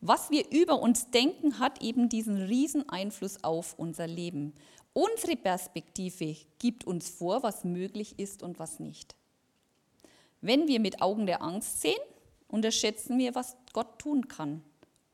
was 0.00 0.30
wir 0.30 0.50
über 0.50 0.80
uns 0.80 1.10
denken, 1.10 1.58
hat 1.58 1.82
eben 1.82 2.08
diesen 2.08 2.36
riesen 2.36 2.88
Einfluss 2.88 3.44
auf 3.44 3.74
unser 3.78 4.06
Leben. 4.06 4.54
Unsere 4.92 5.36
Perspektive 5.36 6.36
gibt 6.58 6.84
uns 6.84 7.08
vor, 7.08 7.42
was 7.42 7.64
möglich 7.64 8.18
ist 8.18 8.42
und 8.42 8.58
was 8.58 8.80
nicht. 8.80 9.14
Wenn 10.40 10.68
wir 10.68 10.80
mit 10.80 11.02
Augen 11.02 11.26
der 11.26 11.42
Angst 11.42 11.82
sehen, 11.82 12.00
unterschätzen 12.48 13.18
wir, 13.18 13.34
was 13.34 13.56
Gott 13.72 13.98
tun 13.98 14.26
kann. 14.26 14.64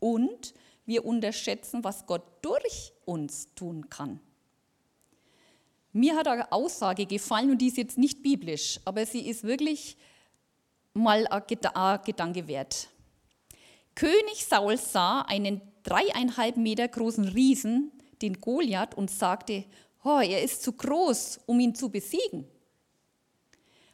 Und 0.00 0.54
wir 0.86 1.04
unterschätzen, 1.04 1.84
was 1.84 2.06
Gott 2.06 2.22
durch 2.42 2.92
uns 3.04 3.52
tun 3.54 3.90
kann. 3.90 4.20
Mir 5.92 6.16
hat 6.16 6.28
eine 6.28 6.52
Aussage 6.52 7.06
gefallen 7.06 7.50
und 7.50 7.58
die 7.58 7.68
ist 7.68 7.76
jetzt 7.76 7.98
nicht 7.98 8.22
biblisch, 8.22 8.80
aber 8.84 9.04
sie 9.06 9.28
ist 9.28 9.44
wirklich 9.44 9.96
mal 10.94 11.26
ein 11.26 12.00
Gedanke 12.04 12.46
wert. 12.46 12.88
König 13.94 14.44
Saul 14.46 14.76
sah 14.76 15.22
einen 15.22 15.60
dreieinhalb 15.82 16.56
Meter 16.58 16.86
großen 16.86 17.28
Riesen, 17.28 17.92
den 18.20 18.40
Goliath, 18.40 18.94
und 18.94 19.10
sagte, 19.10 19.64
oh, 20.04 20.20
er 20.20 20.42
ist 20.42 20.62
zu 20.62 20.72
groß, 20.72 21.40
um 21.46 21.58
ihn 21.60 21.74
zu 21.74 21.88
besiegen. 21.88 22.46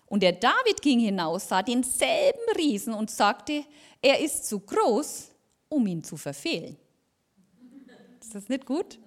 Und 0.07 0.23
der 0.23 0.33
David 0.33 0.83
ging 0.83 1.01
hinaus, 1.01 1.49
sah 1.49 1.63
denselben 1.63 2.41
Riesen 2.57 2.93
und 2.93 3.11
sagte, 3.11 3.65
er 4.03 4.21
ist 4.21 4.47
zu 4.47 4.61
groß, 4.61 5.32
um 5.73 5.87
ihn 5.87 6.05
zu 6.05 6.17
verfehlen. 6.17 6.77
Ist 8.21 8.35
das 8.35 8.49
nicht 8.49 8.67
gut? 8.67 8.99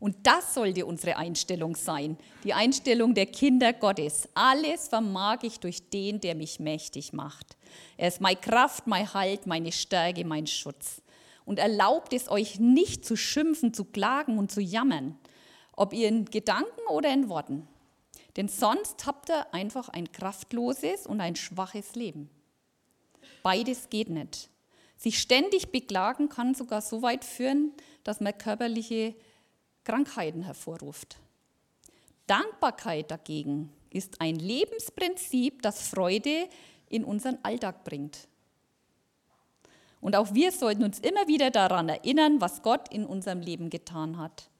Und 0.00 0.16
das 0.22 0.54
sollte 0.54 0.86
unsere 0.86 1.16
Einstellung 1.16 1.76
sein, 1.76 2.16
die 2.42 2.54
Einstellung 2.54 3.14
der 3.14 3.26
Kinder 3.26 3.72
Gottes. 3.72 4.28
Alles 4.34 4.88
vermag 4.88 5.38
ich 5.42 5.60
durch 5.60 5.90
den, 5.90 6.20
der 6.20 6.34
mich 6.34 6.58
mächtig 6.58 7.12
macht. 7.12 7.56
Er 7.98 8.08
ist 8.08 8.20
meine 8.20 8.40
Kraft, 8.40 8.86
mein 8.86 9.12
Halt, 9.12 9.46
meine 9.46 9.72
Stärke, 9.72 10.24
mein 10.24 10.46
Schutz. 10.46 11.02
Und 11.44 11.58
erlaubt 11.58 12.12
es 12.14 12.30
euch 12.30 12.58
nicht 12.58 13.04
zu 13.04 13.16
schimpfen, 13.16 13.74
zu 13.74 13.84
klagen 13.84 14.38
und 14.38 14.50
zu 14.50 14.60
jammern, 14.60 15.18
ob 15.72 15.92
ihr 15.92 16.08
in 16.08 16.24
Gedanken 16.24 16.80
oder 16.88 17.12
in 17.12 17.28
Worten. 17.28 17.68
Denn 18.36 18.48
sonst 18.48 19.04
habt 19.06 19.28
ihr 19.28 19.52
einfach 19.52 19.90
ein 19.90 20.10
kraftloses 20.10 21.06
und 21.06 21.20
ein 21.20 21.36
schwaches 21.36 21.94
Leben. 21.94 22.30
Beides 23.42 23.90
geht 23.90 24.08
nicht. 24.08 24.50
Sich 25.00 25.18
ständig 25.18 25.72
beklagen 25.72 26.28
kann 26.28 26.54
sogar 26.54 26.82
so 26.82 27.00
weit 27.00 27.24
führen, 27.24 27.72
dass 28.04 28.20
man 28.20 28.36
körperliche 28.36 29.14
Krankheiten 29.82 30.42
hervorruft. 30.42 31.16
Dankbarkeit 32.26 33.10
dagegen 33.10 33.72
ist 33.88 34.20
ein 34.20 34.36
Lebensprinzip, 34.36 35.62
das 35.62 35.88
Freude 35.88 36.50
in 36.90 37.02
unseren 37.02 37.38
Alltag 37.42 37.82
bringt. 37.82 38.28
Und 40.02 40.16
auch 40.16 40.34
wir 40.34 40.52
sollten 40.52 40.84
uns 40.84 40.98
immer 40.98 41.26
wieder 41.26 41.50
daran 41.50 41.88
erinnern, 41.88 42.42
was 42.42 42.60
Gott 42.60 42.92
in 42.92 43.06
unserem 43.06 43.40
Leben 43.40 43.70
getan 43.70 44.18
hat. 44.18 44.50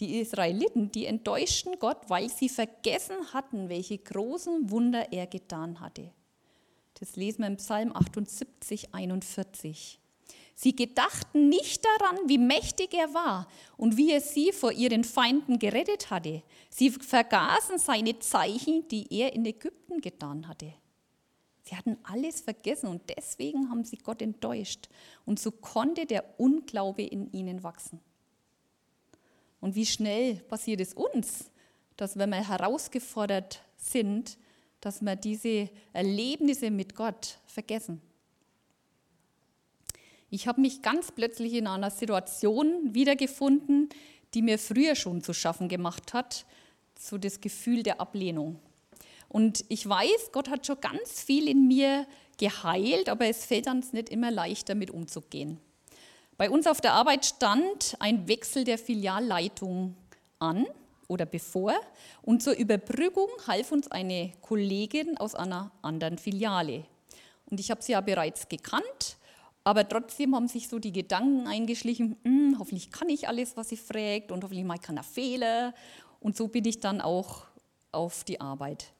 Die 0.00 0.18
Israeliten, 0.18 0.92
die 0.92 1.04
enttäuschten 1.04 1.78
Gott, 1.78 2.08
weil 2.08 2.30
sie 2.30 2.48
vergessen 2.48 3.34
hatten, 3.34 3.68
welche 3.68 3.98
großen 3.98 4.70
Wunder 4.70 5.12
er 5.12 5.26
getan 5.26 5.80
hatte. 5.80 6.10
Das 7.04 7.16
lesen 7.16 7.40
wir 7.40 7.48
im 7.48 7.58
Psalm 7.58 7.94
78, 7.94 8.94
41. 8.94 10.00
Sie 10.54 10.74
gedachten 10.74 11.50
nicht 11.50 11.84
daran, 11.84 12.16
wie 12.28 12.38
mächtig 12.38 12.94
er 12.94 13.12
war 13.12 13.46
und 13.76 13.98
wie 13.98 14.10
er 14.10 14.22
sie 14.22 14.52
vor 14.52 14.72
ihren 14.72 15.04
Feinden 15.04 15.58
gerettet 15.58 16.08
hatte. 16.08 16.42
Sie 16.70 16.88
vergaßen 16.88 17.78
seine 17.78 18.18
Zeichen, 18.20 18.88
die 18.88 19.06
er 19.10 19.34
in 19.34 19.44
Ägypten 19.44 20.00
getan 20.00 20.48
hatte. 20.48 20.72
Sie 21.64 21.76
hatten 21.76 21.98
alles 22.04 22.40
vergessen 22.40 22.86
und 22.86 23.02
deswegen 23.14 23.68
haben 23.68 23.84
sie 23.84 23.98
Gott 23.98 24.22
enttäuscht. 24.22 24.88
Und 25.26 25.38
so 25.38 25.50
konnte 25.50 26.06
der 26.06 26.40
Unglaube 26.40 27.02
in 27.02 27.30
ihnen 27.32 27.62
wachsen. 27.62 28.00
Und 29.60 29.74
wie 29.74 29.84
schnell 29.84 30.36
passiert 30.36 30.80
es 30.80 30.94
uns, 30.94 31.50
dass 31.98 32.16
wenn 32.16 32.30
wir 32.30 32.48
herausgefordert 32.48 33.60
sind, 33.76 34.38
dass 34.84 35.00
wir 35.00 35.16
diese 35.16 35.70
Erlebnisse 35.92 36.70
mit 36.70 36.94
Gott 36.94 37.38
vergessen. 37.46 38.02
Ich 40.30 40.46
habe 40.46 40.60
mich 40.60 40.82
ganz 40.82 41.12
plötzlich 41.12 41.54
in 41.54 41.66
einer 41.66 41.90
Situation 41.90 42.94
wiedergefunden, 42.94 43.88
die 44.34 44.42
mir 44.42 44.58
früher 44.58 44.94
schon 44.94 45.22
zu 45.22 45.32
schaffen 45.32 45.68
gemacht 45.68 46.12
hat, 46.12 46.44
so 46.98 47.18
das 47.18 47.40
Gefühl 47.40 47.82
der 47.82 48.00
Ablehnung. 48.00 48.58
Und 49.28 49.64
ich 49.68 49.88
weiß, 49.88 50.32
Gott 50.32 50.48
hat 50.48 50.66
schon 50.66 50.80
ganz 50.80 51.22
viel 51.22 51.48
in 51.48 51.66
mir 51.66 52.06
geheilt, 52.36 53.08
aber 53.08 53.26
es 53.26 53.46
fällt 53.46 53.68
uns 53.68 53.92
nicht 53.92 54.08
immer 54.08 54.30
leicht, 54.30 54.68
damit 54.68 54.90
umzugehen. 54.90 55.58
Bei 56.36 56.50
uns 56.50 56.66
auf 56.66 56.80
der 56.80 56.92
Arbeit 56.92 57.24
stand 57.24 57.96
ein 58.00 58.28
Wechsel 58.28 58.64
der 58.64 58.76
Filialleitung 58.78 59.96
an 60.40 60.66
oder 61.08 61.26
bevor. 61.26 61.74
Und 62.22 62.42
zur 62.42 62.54
Überbrückung 62.54 63.28
half 63.46 63.72
uns 63.72 63.90
eine 63.90 64.32
Kollegin 64.40 65.16
aus 65.18 65.34
einer 65.34 65.70
anderen 65.82 66.18
Filiale. 66.18 66.84
Und 67.46 67.60
ich 67.60 67.70
habe 67.70 67.82
sie 67.82 67.92
ja 67.92 68.00
bereits 68.00 68.48
gekannt, 68.48 69.16
aber 69.64 69.88
trotzdem 69.88 70.34
haben 70.34 70.48
sich 70.48 70.68
so 70.68 70.78
die 70.78 70.92
Gedanken 70.92 71.46
eingeschlichen, 71.46 72.16
hm, 72.24 72.56
hoffentlich 72.58 72.90
kann 72.90 73.08
ich 73.08 73.28
alles, 73.28 73.56
was 73.56 73.70
sie 73.70 73.76
fragt 73.76 74.30
und 74.30 74.44
hoffentlich 74.44 74.64
mache 74.64 74.78
ich 74.80 74.86
keine 74.86 75.02
Fehler. 75.02 75.74
Und 76.20 76.36
so 76.36 76.48
bin 76.48 76.64
ich 76.64 76.80
dann 76.80 77.00
auch 77.00 77.44
auf 77.92 78.24
die 78.24 78.40
Arbeit. 78.40 78.92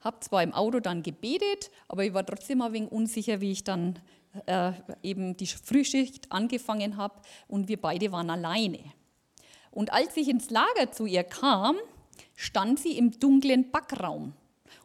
Habe 0.00 0.20
zwar 0.20 0.42
im 0.42 0.54
Auto 0.54 0.80
dann 0.80 1.02
gebetet, 1.02 1.70
aber 1.88 2.04
ich 2.04 2.14
war 2.14 2.24
trotzdem 2.24 2.62
ein 2.62 2.72
wenig 2.72 2.90
unsicher, 2.92 3.40
wie 3.40 3.52
ich 3.52 3.64
dann 3.64 3.98
äh, 4.46 4.72
eben 5.02 5.36
die 5.36 5.46
Frühschicht 5.46 6.30
angefangen 6.30 6.96
habe 6.96 7.20
und 7.48 7.68
wir 7.68 7.80
beide 7.80 8.12
waren 8.12 8.30
alleine. 8.30 8.80
Und 9.70 9.92
als 9.92 10.16
ich 10.16 10.28
ins 10.28 10.50
Lager 10.50 10.90
zu 10.92 11.06
ihr 11.06 11.24
kam, 11.24 11.76
stand 12.34 12.80
sie 12.80 12.96
im 12.98 13.18
dunklen 13.18 13.70
Backraum. 13.70 14.34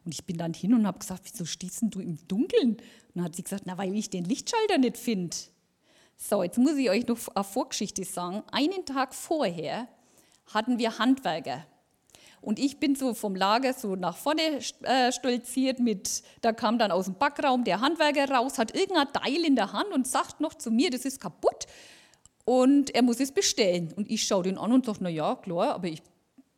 Und 0.04 0.14
ich 0.14 0.26
bin 0.26 0.38
dann 0.38 0.54
hin 0.54 0.74
und 0.74 0.86
habe 0.86 1.00
gesagt, 1.00 1.22
wieso 1.26 1.46
stehst 1.46 1.82
du 1.82 2.00
im 2.00 2.18
Dunkeln? 2.28 2.72
Und 2.72 2.82
dann 3.16 3.26
hat 3.26 3.36
sie 3.36 3.44
gesagt, 3.44 3.64
na, 3.66 3.78
weil 3.78 3.96
ich 3.96 4.10
den 4.10 4.26
Lichtschalter 4.26 4.78
nicht 4.78 4.98
finde. 4.98 5.36
So, 6.18 6.44
jetzt 6.44 6.58
muss 6.58 6.78
ich 6.78 6.90
euch 6.90 7.08
noch 7.08 7.18
eine 7.34 7.44
Vorgeschichte 7.44 8.04
sagen. 8.04 8.44
Einen 8.52 8.86
Tag 8.86 9.14
vorher 9.14 9.88
hatten 10.54 10.78
wir 10.78 10.98
Handwerker. 11.00 11.66
Und 12.42 12.60
ich 12.60 12.80
bin 12.80 12.96
so 12.96 13.16
vom 13.16 13.36
Lager 13.36 13.74
so 13.74 13.96
nach 13.96 14.16
vorne 14.16 14.60
äh, 14.84 15.12
stolziert 15.12 15.80
mit, 15.80 16.22
da 16.42 16.54
kam 16.54 16.78
dann 16.78 16.92
aus 16.92 17.06
dem 17.06 17.16
Backraum 17.16 17.64
der 17.64 17.82
Handwerker 17.82 18.30
raus, 18.30 18.60
hat 18.60 18.76
irgendein 18.76 19.12
Teil 19.12 19.44
in 19.44 19.56
der 19.56 19.74
Hand 19.74 19.92
und 19.92 20.06
sagt 20.06 20.42
noch 20.42 20.54
zu 20.54 20.70
mir, 20.70 20.92
das 20.92 21.06
ist 21.06 21.20
kaputt 21.20 21.66
und 22.46 22.94
er 22.94 23.02
muss 23.02 23.20
es 23.20 23.32
bestellen. 23.32 23.92
Und 23.96 24.10
ich 24.10 24.24
schaue 24.24 24.44
den 24.44 24.58
an 24.58 24.72
und 24.72 24.86
sage, 24.86 25.00
na 25.02 25.10
ja, 25.10 25.36
klar, 25.36 25.74
aber 25.74 25.88
ich 25.88 26.02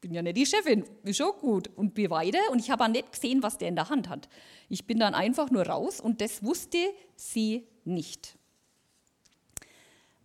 bin 0.01 0.13
ja 0.13 0.21
nicht 0.21 0.37
die 0.37 0.45
Chefin, 0.45 0.83
ist 1.03 1.17
schon 1.17 1.31
gut. 1.39 1.69
Und 1.75 1.93
bin 1.93 2.09
weiter 2.09 2.39
und 2.51 2.59
ich 2.59 2.69
habe 2.69 2.83
auch 2.83 2.89
nicht 2.89 3.11
gesehen, 3.11 3.41
was 3.41 3.57
der 3.57 3.69
in 3.69 3.75
der 3.75 3.89
Hand 3.89 4.09
hat. 4.09 4.27
Ich 4.69 4.85
bin 4.85 4.99
dann 4.99 5.15
einfach 5.15 5.49
nur 5.49 5.65
raus 5.65 5.99
und 5.99 6.21
das 6.21 6.43
wusste 6.43 6.77
sie 7.15 7.67
nicht. 7.85 8.37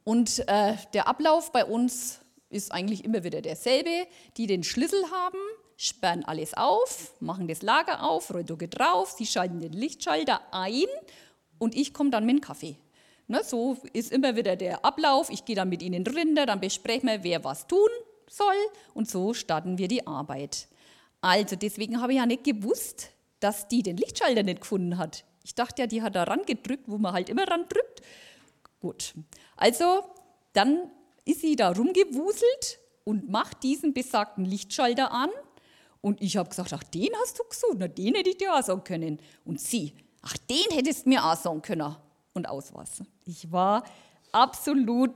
Und 0.04 0.40
äh, 0.48 0.74
der 0.94 1.06
Ablauf 1.06 1.52
bei 1.52 1.64
uns 1.64 2.20
ist 2.50 2.72
eigentlich 2.72 3.04
immer 3.04 3.22
wieder 3.24 3.40
derselbe. 3.40 4.06
Die 4.36 4.48
den 4.48 4.64
Schlüssel 4.64 5.02
haben, 5.10 5.38
sperren 5.76 6.24
alles 6.24 6.54
auf, 6.54 7.14
machen 7.20 7.46
das 7.48 7.62
Lager 7.62 8.02
auf, 8.02 8.34
Rollducke 8.34 8.68
drauf, 8.68 9.14
sie 9.16 9.26
schalten 9.26 9.60
den 9.60 9.72
Lichtschalter 9.72 10.40
ein 10.52 10.84
und 11.58 11.76
ich 11.76 11.94
komme 11.94 12.10
dann 12.10 12.26
mit 12.26 12.36
dem 12.36 12.40
Kaffee. 12.40 12.76
Ne, 13.32 13.40
so 13.42 13.78
ist 13.94 14.12
immer 14.12 14.36
wieder 14.36 14.56
der 14.56 14.84
Ablauf. 14.84 15.30
Ich 15.30 15.46
gehe 15.46 15.56
dann 15.56 15.70
mit 15.70 15.80
ihnen 15.80 16.06
runter, 16.06 16.44
dann 16.44 16.60
besprechen 16.60 17.08
wir, 17.08 17.24
wer 17.24 17.42
was 17.42 17.66
tun 17.66 17.88
soll 18.28 18.54
und 18.92 19.08
so 19.08 19.32
starten 19.32 19.78
wir 19.78 19.88
die 19.88 20.06
Arbeit. 20.06 20.68
Also 21.22 21.56
deswegen 21.56 22.02
habe 22.02 22.12
ich 22.12 22.18
ja 22.18 22.26
nicht 22.26 22.44
gewusst, 22.44 23.08
dass 23.40 23.68
die 23.68 23.82
den 23.82 23.96
Lichtschalter 23.96 24.42
nicht 24.42 24.60
gefunden 24.60 24.98
hat. 24.98 25.24
Ich 25.44 25.54
dachte 25.54 25.80
ja, 25.80 25.86
die 25.86 26.02
hat 26.02 26.14
da 26.14 26.24
ran 26.24 26.42
gedrückt, 26.44 26.84
wo 26.88 26.98
man 26.98 27.14
halt 27.14 27.30
immer 27.30 27.48
ran 27.48 27.64
drückt. 27.70 28.02
Gut, 28.80 29.14
also 29.56 30.04
dann 30.52 30.90
ist 31.24 31.40
sie 31.40 31.56
da 31.56 31.72
rumgewuselt 31.72 32.80
und 33.04 33.30
macht 33.30 33.62
diesen 33.62 33.94
besagten 33.94 34.44
Lichtschalter 34.44 35.10
an. 35.10 35.30
Und 36.02 36.20
ich 36.20 36.36
habe 36.36 36.50
gesagt, 36.50 36.74
ach, 36.74 36.84
den 36.84 37.08
hast 37.22 37.38
du 37.38 37.44
gesucht, 37.44 37.76
na, 37.78 37.88
den 37.88 38.14
hätte 38.14 38.28
ich 38.28 38.36
dir 38.36 38.54
auch 38.54 38.62
sagen 38.62 38.84
können. 38.84 39.20
Und 39.46 39.58
sie, 39.58 39.94
ach, 40.20 40.36
den 40.36 40.76
hättest 40.76 41.06
du 41.06 41.08
mir 41.08 41.24
auch 41.24 41.36
sagen 41.36 41.62
können 41.62 41.96
und 42.34 42.48
aus 42.48 42.74
was. 42.74 43.02
Ich 43.24 43.52
war 43.52 43.84
absolut, 44.32 45.10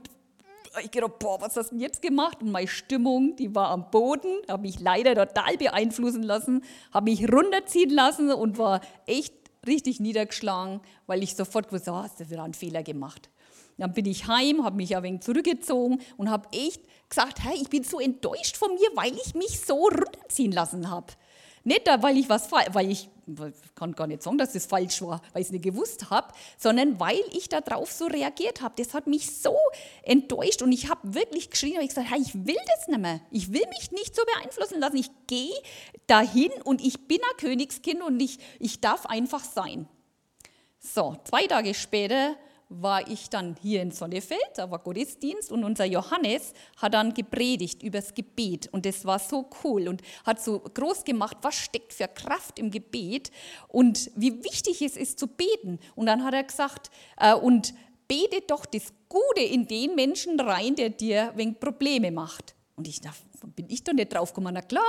ich 0.83 0.91
gedacht, 0.91 1.19
boah, 1.19 1.41
was 1.41 1.55
hast 1.55 1.71
du 1.71 1.75
denn 1.75 1.81
jetzt 1.81 2.01
gemacht? 2.01 2.41
Und 2.41 2.51
meine 2.51 2.67
Stimmung, 2.67 3.35
die 3.35 3.53
war 3.53 3.69
am 3.69 3.89
Boden, 3.89 4.29
habe 4.49 4.63
mich 4.63 4.79
leider 4.79 5.15
total 5.15 5.57
beeinflussen 5.57 6.23
lassen, 6.23 6.63
habe 6.93 7.11
mich 7.11 7.31
runterziehen 7.31 7.89
lassen 7.89 8.31
und 8.31 8.57
war 8.57 8.81
echt 9.05 9.33
richtig 9.65 9.99
niedergeschlagen, 9.99 10.81
weil 11.07 11.23
ich 11.23 11.35
sofort 11.35 11.71
wusste, 11.71 11.91
oh, 11.91 11.95
hast 11.95 12.19
du 12.19 12.29
wieder 12.29 12.43
einen 12.43 12.53
Fehler 12.53 12.83
gemacht. 12.83 13.29
Dann 13.77 13.93
bin 13.93 14.05
ich 14.05 14.27
heim, 14.27 14.63
habe 14.63 14.75
mich 14.75 14.95
ein 14.95 15.03
wenig 15.03 15.21
zurückgezogen 15.21 16.01
und 16.17 16.31
habe 16.31 16.47
echt 16.51 16.81
gesagt, 17.09 17.43
hey, 17.43 17.57
ich 17.61 17.69
bin 17.69 17.83
so 17.83 17.99
enttäuscht 17.99 18.57
von 18.57 18.73
mir, 18.73 18.89
weil 18.95 19.13
ich 19.13 19.35
mich 19.35 19.59
so 19.59 19.85
runterziehen 19.85 20.51
lassen 20.51 20.89
habe. 20.89 21.13
Nicht, 21.63 21.87
weil 22.01 22.17
ich 22.17 22.27
was, 22.27 22.51
weil 22.51 22.89
ich, 22.89 23.09
ich 23.27 23.75
kann 23.75 23.93
gar 23.93 24.07
nicht 24.07 24.23
sagen, 24.23 24.37
dass 24.37 24.53
das 24.53 24.65
falsch 24.65 25.01
war, 25.01 25.21
weil 25.33 25.41
ich 25.41 25.47
es 25.47 25.51
nicht 25.51 25.63
gewusst 25.63 26.09
habe, 26.09 26.33
sondern 26.57 26.99
weil 26.99 27.21
ich 27.31 27.49
darauf 27.49 27.91
so 27.91 28.05
reagiert 28.05 28.61
habe. 28.61 28.75
Das 28.77 28.93
hat 28.93 29.07
mich 29.07 29.37
so 29.37 29.55
enttäuscht 30.03 30.61
und 30.61 30.71
ich 30.71 30.89
habe 30.89 31.13
wirklich 31.13 31.49
geschrien 31.49 31.77
und 31.77 31.83
ich 31.83 31.89
gesagt, 31.89 32.09
hey, 32.09 32.21
ich 32.21 32.33
will 32.33 32.57
das 32.75 32.87
nicht 32.87 32.99
mehr. 32.99 33.19
Ich 33.31 33.51
will 33.51 33.65
mich 33.69 33.91
nicht 33.91 34.15
so 34.15 34.21
beeinflussen 34.35 34.79
lassen. 34.79 34.97
Ich 34.97 35.09
gehe 35.27 35.53
dahin 36.07 36.51
und 36.63 36.81
ich 36.81 37.07
bin 37.07 37.19
ein 37.19 37.37
Königskind 37.37 38.01
und 38.01 38.19
ich, 38.19 38.39
ich 38.59 38.79
darf 38.79 39.05
einfach 39.05 39.43
sein. 39.43 39.87
So, 40.79 41.17
zwei 41.25 41.47
Tage 41.47 41.73
später 41.73 42.35
war 42.69 43.07
ich 43.07 43.29
dann 43.29 43.55
hier 43.61 43.81
in 43.81 43.91
Sonnefeld, 43.91 44.41
da 44.55 44.69
war 44.69 44.79
Gottesdienst 44.79 45.51
und 45.51 45.63
unser 45.63 45.85
Johannes 45.85 46.53
hat 46.77 46.93
dann 46.93 47.13
gepredigt 47.13 47.81
übers 47.81 48.13
Gebet 48.13 48.67
und 48.71 48.85
das 48.85 49.05
war 49.05 49.19
so 49.19 49.49
cool 49.63 49.87
und 49.87 50.01
hat 50.25 50.41
so 50.41 50.59
groß 50.59 51.05
gemacht, 51.05 51.37
was 51.41 51.55
steckt 51.55 51.93
für 51.93 52.07
Kraft 52.07 52.59
im 52.59 52.71
Gebet 52.71 53.31
und 53.67 54.11
wie 54.15 54.43
wichtig 54.43 54.81
es 54.81 54.97
ist 54.97 55.19
zu 55.19 55.27
beten. 55.27 55.79
Und 55.95 56.07
dann 56.07 56.23
hat 56.23 56.33
er 56.33 56.43
gesagt, 56.43 56.91
äh, 57.17 57.33
und 57.33 57.73
bete 58.07 58.41
doch 58.47 58.65
das 58.65 58.93
Gute 59.09 59.41
in 59.41 59.67
den 59.67 59.95
Menschen 59.95 60.39
rein, 60.39 60.75
der 60.75 60.89
dir 60.89 61.33
wegen 61.35 61.59
Probleme 61.59 62.11
macht. 62.11 62.55
Und 62.75 62.87
ich 62.87 63.01
dachte, 63.01 63.21
bin 63.55 63.67
ich 63.69 63.83
doch 63.83 63.93
nicht 63.93 64.13
drauf 64.13 64.33
gekommen. 64.33 64.53
Na 64.53 64.61
klar, 64.61 64.83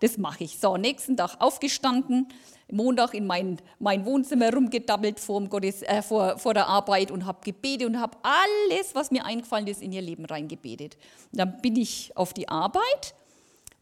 das 0.00 0.18
mache 0.18 0.44
ich. 0.44 0.58
So, 0.58 0.76
nächsten 0.76 1.16
Tag 1.16 1.36
aufgestanden, 1.40 2.28
Montag 2.72 3.14
in 3.14 3.26
mein, 3.26 3.58
mein 3.78 4.04
Wohnzimmer 4.06 4.52
rumgedabbelt 4.52 5.20
vor, 5.20 5.42
Gottes, 5.44 5.82
äh, 5.82 6.02
vor, 6.02 6.38
vor 6.38 6.54
der 6.54 6.66
Arbeit 6.66 7.10
und 7.10 7.26
habe 7.26 7.38
gebetet 7.44 7.86
und 7.86 8.00
habe 8.00 8.16
alles, 8.22 8.94
was 8.94 9.10
mir 9.10 9.24
eingefallen 9.24 9.66
ist, 9.66 9.82
in 9.82 9.92
ihr 9.92 10.02
Leben 10.02 10.24
reingebetet. 10.24 10.96
Dann 11.32 11.60
bin 11.60 11.76
ich 11.76 12.16
auf 12.16 12.32
die 12.32 12.48
Arbeit 12.48 13.14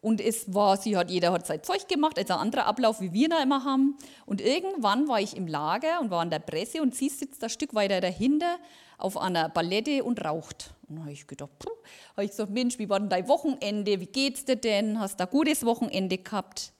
und 0.02 0.20
es 0.20 0.52
war, 0.54 0.76
sie 0.76 0.96
hat, 0.96 1.10
jeder 1.10 1.32
hat 1.32 1.46
sein 1.46 1.62
Zeug 1.62 1.86
gemacht, 1.86 2.18
also 2.18 2.34
ein 2.34 2.40
anderer 2.40 2.66
Ablauf, 2.66 3.00
wie 3.00 3.12
wir 3.12 3.28
da 3.28 3.42
immer 3.42 3.64
haben. 3.64 3.96
Und 4.26 4.40
irgendwann 4.40 5.08
war 5.08 5.20
ich 5.20 5.36
im 5.36 5.46
Lager 5.46 6.00
und 6.00 6.10
war 6.10 6.22
an 6.22 6.30
der 6.30 6.38
Presse 6.38 6.80
und 6.80 6.94
sie 6.94 7.10
sitzt 7.10 7.44
ein 7.44 7.50
Stück 7.50 7.74
weiter 7.74 8.00
dahinter 8.00 8.56
auf 8.96 9.16
einer 9.16 9.48
Ballette 9.48 10.02
und 10.02 10.24
raucht. 10.24 10.74
Und 10.88 10.96
dann 10.96 11.04
habe 11.04 11.12
ich 11.12 11.26
gedacht, 11.26 11.50
habe 12.16 12.24
ich 12.24 12.30
gesagt, 12.30 12.50
Mensch, 12.50 12.78
wie 12.78 12.88
war 12.88 12.98
denn 12.98 13.08
dein 13.08 13.28
Wochenende? 13.28 14.00
Wie 14.00 14.06
geht's 14.06 14.44
dir 14.44 14.56
denn? 14.56 14.98
Hast 14.98 15.20
du 15.20 15.24
ein 15.24 15.30
gutes 15.30 15.64
Wochenende 15.64 16.18
gehabt? 16.18 16.72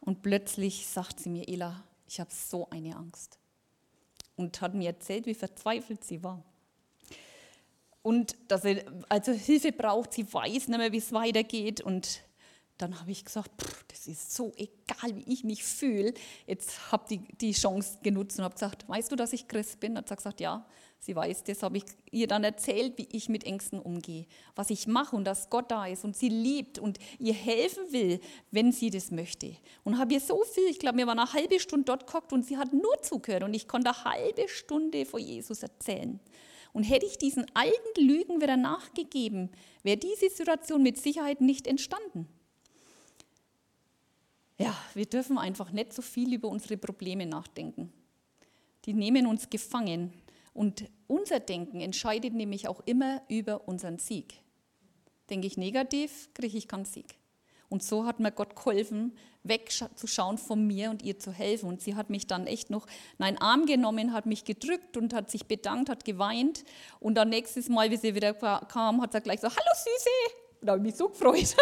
Und 0.00 0.22
plötzlich 0.22 0.86
sagt 0.86 1.20
sie 1.20 1.28
mir, 1.28 1.48
Ela, 1.48 1.84
ich 2.06 2.20
habe 2.20 2.30
so 2.32 2.68
eine 2.70 2.96
Angst. 2.96 3.38
Und 4.36 4.60
hat 4.60 4.74
mir 4.74 4.88
erzählt, 4.88 5.26
wie 5.26 5.34
verzweifelt 5.34 6.02
sie 6.02 6.22
war. 6.22 6.42
Und 8.02 8.34
dass 8.48 8.62
sie 8.62 8.82
also 9.08 9.32
Hilfe 9.32 9.72
braucht, 9.72 10.14
sie 10.14 10.32
weiß 10.32 10.68
nicht 10.68 10.78
mehr, 10.78 10.92
wie 10.92 10.98
es 10.98 11.12
weitergeht. 11.12 11.82
Und 11.82 12.22
dann 12.78 12.98
habe 12.98 13.10
ich 13.10 13.24
gesagt, 13.24 13.50
das 13.88 14.06
ist 14.06 14.34
so 14.34 14.52
egal, 14.56 15.14
wie 15.14 15.30
ich 15.32 15.44
mich 15.44 15.62
fühle. 15.62 16.14
Jetzt 16.46 16.90
habe 16.90 17.04
ich 17.14 17.20
die 17.38 17.52
Chance 17.52 17.98
genutzt 18.02 18.38
und 18.38 18.44
habe 18.44 18.54
gesagt, 18.54 18.88
weißt 18.88 19.12
du, 19.12 19.16
dass 19.16 19.34
ich 19.34 19.46
Christ 19.46 19.80
bin? 19.80 19.98
Hat 19.98 20.08
sie 20.08 20.16
gesagt, 20.16 20.40
ja, 20.40 20.66
sie 21.00 21.16
weiß 21.16 21.44
das. 21.44 21.62
Habe 21.62 21.78
ich 21.78 21.84
ihr 22.10 22.28
dann 22.28 22.44
erzählt, 22.44 22.96
wie 22.98 23.08
ich 23.10 23.28
mit 23.28 23.44
Ängsten 23.44 23.80
umgehe, 23.80 24.26
was 24.54 24.70
ich 24.70 24.86
mache 24.86 25.16
und 25.16 25.24
dass 25.24 25.50
Gott 25.50 25.70
da 25.70 25.86
ist 25.86 26.04
und 26.04 26.16
sie 26.16 26.28
liebt 26.28 26.78
und 26.78 26.98
ihr 27.18 27.34
helfen 27.34 27.84
will, 27.90 28.20
wenn 28.50 28.70
sie 28.70 28.90
das 28.90 29.10
möchte. 29.10 29.56
Und 29.82 29.98
habe 29.98 30.14
ihr 30.14 30.20
so 30.20 30.44
viel, 30.44 30.68
ich 30.68 30.78
glaube, 30.78 30.98
wir 30.98 31.06
waren 31.06 31.18
eine 31.18 31.32
halbe 31.32 31.58
Stunde 31.58 31.86
dort 31.86 32.06
gekocht 32.06 32.32
und 32.32 32.46
sie 32.46 32.56
hat 32.56 32.72
nur 32.72 33.02
zugehört 33.02 33.42
und 33.42 33.54
ich 33.54 33.66
konnte 33.66 33.90
eine 33.90 34.04
halbe 34.04 34.48
Stunde 34.48 35.04
vor 35.06 35.18
Jesus 35.18 35.62
erzählen. 35.62 36.20
Und 36.72 36.84
hätte 36.84 37.06
ich 37.06 37.18
diesen 37.18 37.46
alten 37.54 38.00
Lügen 38.00 38.40
wieder 38.40 38.56
nachgegeben, 38.56 39.50
wäre 39.82 39.96
diese 39.96 40.30
Situation 40.30 40.82
mit 40.82 40.98
Sicherheit 40.98 41.40
nicht 41.40 41.66
entstanden. 41.66 42.28
Ja, 44.60 44.76
wir 44.94 45.06
dürfen 45.06 45.38
einfach 45.38 45.72
nicht 45.72 45.94
so 45.94 46.02
viel 46.02 46.34
über 46.34 46.48
unsere 46.48 46.76
Probleme 46.76 47.24
nachdenken. 47.24 47.90
Die 48.84 48.92
nehmen 48.92 49.26
uns 49.26 49.48
gefangen. 49.48 50.12
Und 50.52 50.84
unser 51.06 51.40
Denken 51.40 51.80
entscheidet 51.80 52.34
nämlich 52.34 52.68
auch 52.68 52.80
immer 52.86 53.22
über 53.28 53.68
unseren 53.68 53.98
Sieg. 53.98 54.34
Denke 55.28 55.46
ich 55.46 55.56
negativ, 55.56 56.28
kriege 56.34 56.58
ich 56.58 56.68
keinen 56.68 56.84
Sieg. 56.84 57.20
Und 57.68 57.84
so 57.84 58.04
hat 58.04 58.18
mir 58.18 58.32
Gott 58.32 58.56
geholfen, 58.56 59.16
wegzuschauen 59.44 60.38
von 60.38 60.66
mir 60.66 60.90
und 60.90 61.02
ihr 61.02 61.20
zu 61.20 61.30
helfen. 61.30 61.68
Und 61.68 61.80
sie 61.80 61.94
hat 61.94 62.10
mich 62.10 62.26
dann 62.26 62.48
echt 62.48 62.68
noch 62.68 62.86
in 63.18 63.24
einen 63.24 63.38
Arm 63.38 63.64
genommen, 63.64 64.12
hat 64.12 64.26
mich 64.26 64.44
gedrückt 64.44 64.96
und 64.96 65.14
hat 65.14 65.30
sich 65.30 65.46
bedankt, 65.46 65.88
hat 65.88 66.04
geweint. 66.04 66.64
Und 66.98 67.14
dann 67.14 67.28
nächstes 67.28 67.68
Mal, 67.68 67.92
wie 67.92 67.96
sie 67.96 68.16
wieder 68.16 68.34
kam, 68.34 69.00
hat 69.00 69.12
sie 69.12 69.20
gleich 69.20 69.40
so, 69.40 69.48
hallo 69.48 69.74
Süße. 69.76 70.34
Und 70.60 70.66
da 70.66 70.72
habe 70.72 70.80
ich 70.80 70.86
mich 70.86 70.96
so 70.96 71.08
gefreut. 71.08 71.56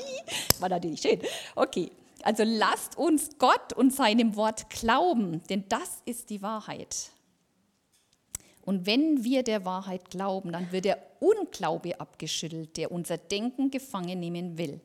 War 0.60 0.68
natürlich 0.68 1.00
schön. 1.00 1.20
Okay. 1.54 1.90
Also 2.22 2.42
lasst 2.44 2.98
uns 2.98 3.30
Gott 3.38 3.72
und 3.72 3.94
seinem 3.94 4.36
Wort 4.36 4.68
glauben, 4.68 5.42
denn 5.48 5.64
das 5.68 6.02
ist 6.06 6.28
die 6.28 6.42
Wahrheit. 6.42 7.10
Und 8.66 8.84
wenn 8.84 9.22
wir 9.22 9.44
der 9.44 9.64
Wahrheit 9.64 10.10
glauben, 10.10 10.50
dann 10.50 10.72
wird 10.72 10.86
der 10.86 10.98
Unglaube 11.20 12.00
abgeschüttelt, 12.00 12.76
der 12.76 12.90
unser 12.90 13.16
Denken 13.16 13.70
gefangen 13.70 14.18
nehmen 14.18 14.58
will. 14.58 14.80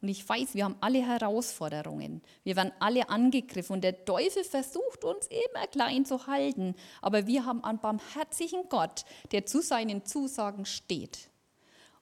Und 0.00 0.08
ich 0.08 0.26
weiß, 0.28 0.54
wir 0.54 0.64
haben 0.64 0.76
alle 0.80 1.04
Herausforderungen. 1.04 2.22
Wir 2.44 2.54
werden 2.54 2.70
alle 2.78 3.08
angegriffen 3.08 3.72
und 3.72 3.80
der 3.82 4.04
Teufel 4.04 4.44
versucht 4.44 5.02
uns 5.02 5.26
immer 5.26 5.66
klein 5.66 6.04
zu 6.04 6.28
halten. 6.28 6.76
Aber 7.02 7.26
wir 7.26 7.44
haben 7.44 7.64
einen 7.64 7.80
barmherzigen 7.80 8.68
Gott, 8.68 9.04
der 9.32 9.44
zu 9.44 9.60
seinen 9.60 10.04
Zusagen 10.04 10.64
steht. 10.64 11.28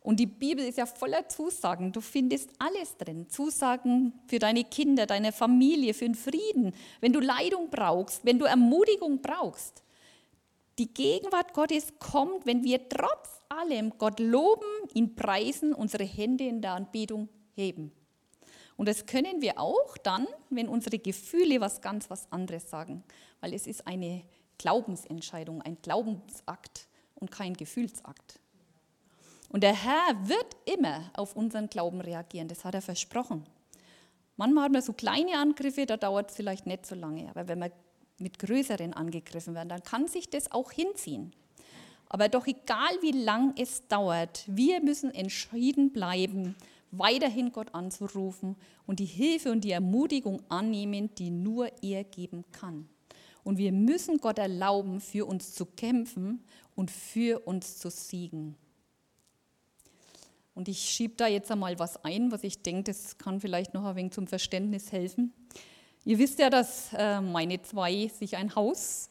Und 0.01 0.21
die 0.21 0.27
Bibel 0.27 0.63
ist 0.63 0.77
ja 0.77 0.85
voller 0.85 1.27
Zusagen. 1.31 1.93
Du 1.93 2.03
findest 2.03 2.51
alles 2.59 2.99
drin. 2.99 3.31
Zusagen 3.31 4.13
für 4.27 4.39
deine 4.39 4.65
Kinder, 4.65 5.07
deine 5.07 5.33
Familie, 5.33 5.95
für 5.95 6.05
den 6.05 6.17
Frieden. 6.17 6.75
Wenn 7.01 7.15
du 7.15 7.21
Leidung 7.21 7.71
brauchst, 7.71 8.27
wenn 8.27 8.39
du 8.39 8.45
Ermutigung 8.45 9.23
brauchst. 9.23 9.84
Die 10.79 10.93
Gegenwart 10.93 11.55
Gottes 11.55 11.93
kommt, 11.99 12.47
wenn 12.47 12.65
wir 12.65 12.89
trotz 12.89 13.41
allem 13.49 13.97
Gott 13.99 14.19
loben, 14.19 14.67
ihn 14.93 15.15
preisen, 15.15 15.73
unsere 15.73 16.05
Hände 16.05 16.45
in 16.45 16.61
der 16.61 16.73
Anbetung 16.73 17.29
heben. 17.55 17.93
Und 18.77 18.89
das 18.89 19.07
können 19.07 19.41
wir 19.41 19.61
auch 19.61 19.97
dann, 19.99 20.27
wenn 20.51 20.69
unsere 20.69 20.99
Gefühle 20.99 21.61
was 21.61 21.81
ganz 21.81 22.11
was 22.11 22.31
anderes 22.33 22.69
sagen, 22.69 23.05
weil 23.41 23.55
es 23.55 23.69
ist 23.69 23.87
eine 23.87 24.25
Glaubensentscheidung, 24.59 25.63
ein 25.63 25.79
Glaubensakt 25.81 26.89
und 27.15 27.31
kein 27.31 27.55
Gefühlsakt. 27.55 28.41
Und 29.49 29.63
der 29.63 29.75
Herr 29.75 30.29
wird 30.29 30.57
immer 30.65 31.11
auf 31.15 31.37
unseren 31.37 31.69
Glauben 31.69 32.01
reagieren, 32.01 32.49
das 32.49 32.65
hat 32.65 32.75
er 32.75 32.83
versprochen. 32.83 33.47
Manchmal 34.37 34.65
hat 34.65 34.73
man 34.73 34.83
so 34.83 34.93
kleine 34.93 35.39
Angriffe, 35.39 35.87
da 35.87 35.97
dauert 35.97 36.31
es 36.31 36.37
vielleicht 36.37 36.67
nicht 36.67 36.87
so 36.87 36.97
lange, 36.97 37.31
aber 37.31 37.47
wenn 37.47 37.61
wir 37.61 37.71
mit 38.19 38.39
größeren 38.39 38.93
angegriffen 38.93 39.55
werden, 39.55 39.69
dann 39.69 39.83
kann 39.83 40.07
sich 40.07 40.29
das 40.31 40.51
auch 40.53 40.71
hinziehen. 40.71 41.33
Aber 42.09 42.29
doch 42.29 42.47
egal 42.47 42.93
wie 43.01 43.13
lang 43.13 43.55
es 43.59 43.89
dauert, 43.89 44.45
wir 44.47 44.81
müssen 44.81 45.11
entschieden 45.13 45.93
bleiben, 45.93 46.55
weiterhin 46.93 47.51
Gott 47.51 47.75
anzurufen 47.75 48.57
und 48.87 49.01
die 49.01 49.05
Hilfe 49.05 49.51
und 49.51 49.65
die 49.65 49.73
Ermutigung 49.73 50.43
annehmen, 50.49 51.11
die 51.17 51.31
nur 51.31 51.71
er 51.83 52.05
geben 52.05 52.45
kann. 52.53 52.89
Und 53.43 53.59
wir 53.59 53.73
müssen 53.73 54.19
Gott 54.19 54.39
erlauben, 54.39 55.01
für 55.01 55.27
uns 55.27 55.55
zu 55.55 55.67
kämpfen 55.67 56.43
und 56.75 56.91
für 56.91 57.41
uns 57.41 57.79
zu 57.79 57.91
siegen. 57.91 58.57
Und 60.55 60.69
ich 60.69 60.79
schiebe 60.79 61.15
da 61.17 61.27
jetzt 61.27 61.51
einmal 61.51 61.79
was 61.79 62.03
ein, 62.05 62.31
was 62.31 62.45
ich 62.45 62.63
denke, 62.63 62.85
das 62.85 63.19
kann 63.19 63.41
vielleicht 63.41 63.75
noch 63.75 63.85
ein 63.85 63.97
wenig 63.97 64.13
zum 64.13 64.27
Verständnis 64.27 64.93
helfen. 64.93 65.33
Ihr 66.07 66.19
wisst 66.19 66.39
ja, 66.39 66.51
dass 66.51 66.93
äh, 66.93 67.21
meine 67.21 67.63
zwei 67.63 68.09
sich 68.09 68.37
ein 68.37 68.55
Haus 68.55 69.09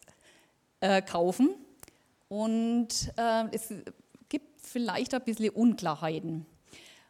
äh, 0.79 1.01
kaufen 1.01 1.55
und 2.29 3.11
äh, 3.17 3.45
es 3.51 3.73
gibt 4.29 4.61
vielleicht 4.61 5.13
ein 5.15 5.23
bisschen 5.23 5.49
Unklarheiten. 5.49 6.45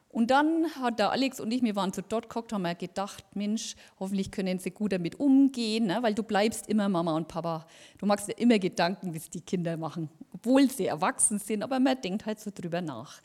Und 0.07 0.29
dann 0.29 0.67
hat 0.79 0.99
der 0.99 1.11
Alex 1.11 1.39
und 1.39 1.51
ich, 1.51 1.63
wir 1.63 1.75
waren 1.75 1.91
so 1.91 2.01
dort 2.07 2.29
geguckt, 2.29 2.53
haben 2.53 2.61
wir 2.61 2.75
gedacht, 2.75 3.25
Mensch, 3.35 3.75
hoffentlich 3.99 4.31
können 4.31 4.59
sie 4.59 4.71
gut 4.71 4.93
damit 4.93 5.19
umgehen, 5.19 5.87
ne? 5.87 5.97
weil 6.01 6.13
du 6.13 6.23
bleibst 6.23 6.69
immer 6.69 6.87
Mama 6.87 7.15
und 7.15 7.27
Papa. 7.27 7.65
Du 7.97 8.05
machst 8.05 8.29
dir 8.29 8.37
immer 8.37 8.59
Gedanken, 8.59 9.13
wie 9.13 9.17
es 9.17 9.29
die 9.29 9.41
Kinder 9.41 9.75
machen, 9.75 10.09
obwohl 10.31 10.69
sie 10.69 10.85
erwachsen 10.85 11.39
sind, 11.39 11.63
aber 11.63 11.79
man 11.79 11.99
denkt 11.99 12.25
halt 12.25 12.39
so 12.39 12.51
drüber 12.53 12.79
nach. 12.79 13.21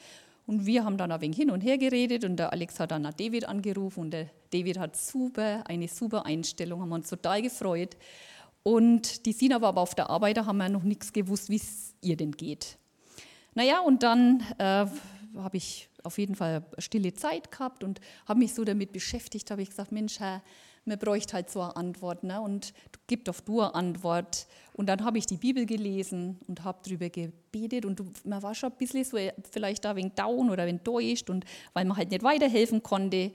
Und 0.48 0.64
wir 0.64 0.82
haben 0.82 0.96
dann 0.96 1.12
ein 1.12 1.20
wenig 1.20 1.37
hin 1.37 1.50
und 1.50 1.61
her 1.61 1.76
geredet 1.76 2.24
und 2.24 2.38
der 2.38 2.54
Alex 2.54 2.80
hat 2.80 2.90
dann 2.90 3.02
nach 3.02 3.12
David 3.12 3.46
angerufen 3.46 4.00
und 4.00 4.12
der 4.12 4.30
David 4.50 4.78
hat 4.78 4.96
super, 4.96 5.62
eine 5.66 5.88
super 5.88 6.24
Einstellung, 6.24 6.80
haben 6.80 6.90
uns 6.90 7.11
total 7.11 7.42
gefreut. 7.42 7.98
Und 8.62 9.26
die 9.26 9.32
Sina 9.32 9.61
war 9.61 9.68
aber 9.68 9.82
auf 9.82 9.94
der 9.94 10.08
Arbeit, 10.08 10.38
da 10.38 10.46
haben 10.46 10.56
wir 10.56 10.70
noch 10.70 10.84
nichts 10.84 11.12
gewusst, 11.12 11.50
wie 11.50 11.56
es 11.56 11.94
ihr 12.00 12.16
denn 12.16 12.32
geht. 12.32 12.78
Naja, 13.54 13.80
und 13.80 14.02
dann 14.02 14.42
äh, 14.56 14.87
habe 15.37 15.56
ich 15.58 15.90
auf 16.02 16.16
jeden 16.16 16.34
Fall 16.34 16.64
stille 16.78 17.12
Zeit 17.12 17.52
gehabt 17.52 17.84
und 17.84 18.00
habe 18.26 18.38
mich 18.38 18.54
so 18.54 18.64
damit 18.64 18.92
beschäftigt, 18.92 19.50
habe 19.50 19.61
ich 19.61 19.68
gesagt, 19.68 19.92
Mensch, 19.92 20.18
Herr, 20.18 20.40
man 20.88 20.98
bräuchte 20.98 21.35
halt 21.35 21.51
so 21.51 21.61
eine 21.61 21.77
Antwort 21.77 22.24
ne? 22.24 22.40
und 22.40 22.72
gib 23.07 23.24
doch 23.24 23.40
du 23.40 23.61
eine 23.61 23.74
Antwort. 23.74 24.46
Und 24.72 24.88
dann 24.88 25.05
habe 25.05 25.18
ich 25.18 25.27
die 25.27 25.37
Bibel 25.37 25.66
gelesen 25.66 26.38
und 26.46 26.64
habe 26.64 26.79
darüber 26.85 27.09
gebetet 27.09 27.85
und 27.85 28.03
man 28.27 28.42
war 28.42 28.55
schon 28.55 28.72
ein 28.72 28.79
bisschen 28.79 29.05
so 29.05 29.18
vielleicht 29.51 29.85
da 29.85 29.94
wegen 29.94 30.14
down 30.14 30.51
oder 30.51 30.66
enttäuscht 30.66 31.31
und 31.31 31.44
weil 31.74 31.85
man 31.85 31.96
halt 31.96 32.11
nicht 32.11 32.22
weiterhelfen 32.22 32.83
konnte. 32.83 33.33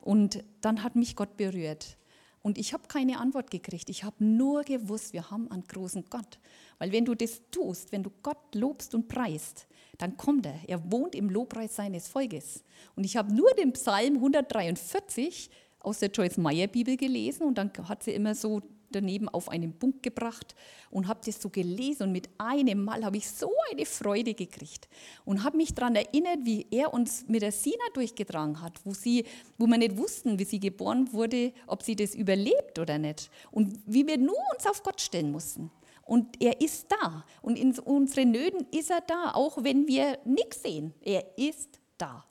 Und 0.00 0.42
dann 0.60 0.82
hat 0.82 0.96
mich 0.96 1.14
Gott 1.14 1.36
berührt. 1.36 1.96
Und 2.42 2.58
ich 2.58 2.72
habe 2.72 2.88
keine 2.88 3.20
Antwort 3.20 3.50
gekriegt. 3.50 3.88
Ich 3.88 4.02
habe 4.02 4.24
nur 4.24 4.64
gewusst, 4.64 5.12
wir 5.12 5.30
haben 5.30 5.48
einen 5.50 5.64
großen 5.64 6.04
Gott. 6.10 6.40
Weil 6.78 6.90
wenn 6.90 7.04
du 7.04 7.14
das 7.14 7.40
tust, 7.52 7.92
wenn 7.92 8.02
du 8.02 8.10
Gott 8.22 8.54
lobst 8.54 8.94
und 8.96 9.06
preist, 9.06 9.68
dann 9.98 10.16
kommt 10.16 10.46
er. 10.46 10.58
Er 10.66 10.90
wohnt 10.90 11.14
im 11.14 11.30
Lobpreis 11.30 11.76
seines 11.76 12.08
Volkes. 12.08 12.64
Und 12.96 13.04
ich 13.04 13.16
habe 13.16 13.32
nur 13.32 13.50
den 13.52 13.72
Psalm 13.72 14.16
143 14.16 15.48
aus 15.82 15.98
der 15.98 16.10
Joyce 16.10 16.38
Meyer 16.38 16.66
Bibel 16.66 16.96
gelesen 16.96 17.44
und 17.44 17.58
dann 17.58 17.70
hat 17.88 18.02
sie 18.02 18.12
immer 18.12 18.34
so 18.34 18.62
daneben 18.92 19.28
auf 19.28 19.48
einen 19.48 19.78
Punkt 19.78 20.02
gebracht 20.02 20.54
und 20.90 21.08
habe 21.08 21.20
das 21.24 21.40
so 21.40 21.48
gelesen 21.48 22.04
und 22.04 22.12
mit 22.12 22.28
einem 22.38 22.84
Mal 22.84 23.04
habe 23.04 23.16
ich 23.16 23.28
so 23.28 23.50
eine 23.70 23.86
Freude 23.86 24.34
gekriegt 24.34 24.88
und 25.24 25.42
habe 25.42 25.56
mich 25.56 25.74
daran 25.74 25.96
erinnert, 25.96 26.40
wie 26.42 26.66
er 26.70 26.92
uns 26.92 27.26
mit 27.28 27.42
der 27.42 27.52
Sina 27.52 27.84
durchgetragen 27.94 28.60
hat, 28.60 28.84
wo, 28.84 28.92
sie, 28.92 29.24
wo 29.58 29.66
wir 29.66 29.78
nicht 29.78 29.96
wussten, 29.96 30.38
wie 30.38 30.44
sie 30.44 30.60
geboren 30.60 31.12
wurde, 31.12 31.52
ob 31.66 31.82
sie 31.82 31.96
das 31.96 32.14
überlebt 32.14 32.78
oder 32.78 32.98
nicht 32.98 33.30
und 33.50 33.78
wie 33.86 34.06
wir 34.06 34.18
nur 34.18 34.36
uns 34.54 34.66
auf 34.66 34.82
Gott 34.82 35.00
stellen 35.00 35.32
mussten. 35.32 35.70
Und 36.04 36.42
er 36.42 36.60
ist 36.60 36.88
da. 36.90 37.24
Und 37.42 37.56
in 37.56 37.78
unseren 37.78 38.32
Nöten 38.32 38.66
ist 38.76 38.90
er 38.90 39.02
da, 39.02 39.32
auch 39.34 39.62
wenn 39.62 39.86
wir 39.86 40.18
nichts 40.24 40.62
sehen. 40.62 40.92
Er 41.00 41.38
ist 41.38 41.78
da. 41.96 42.24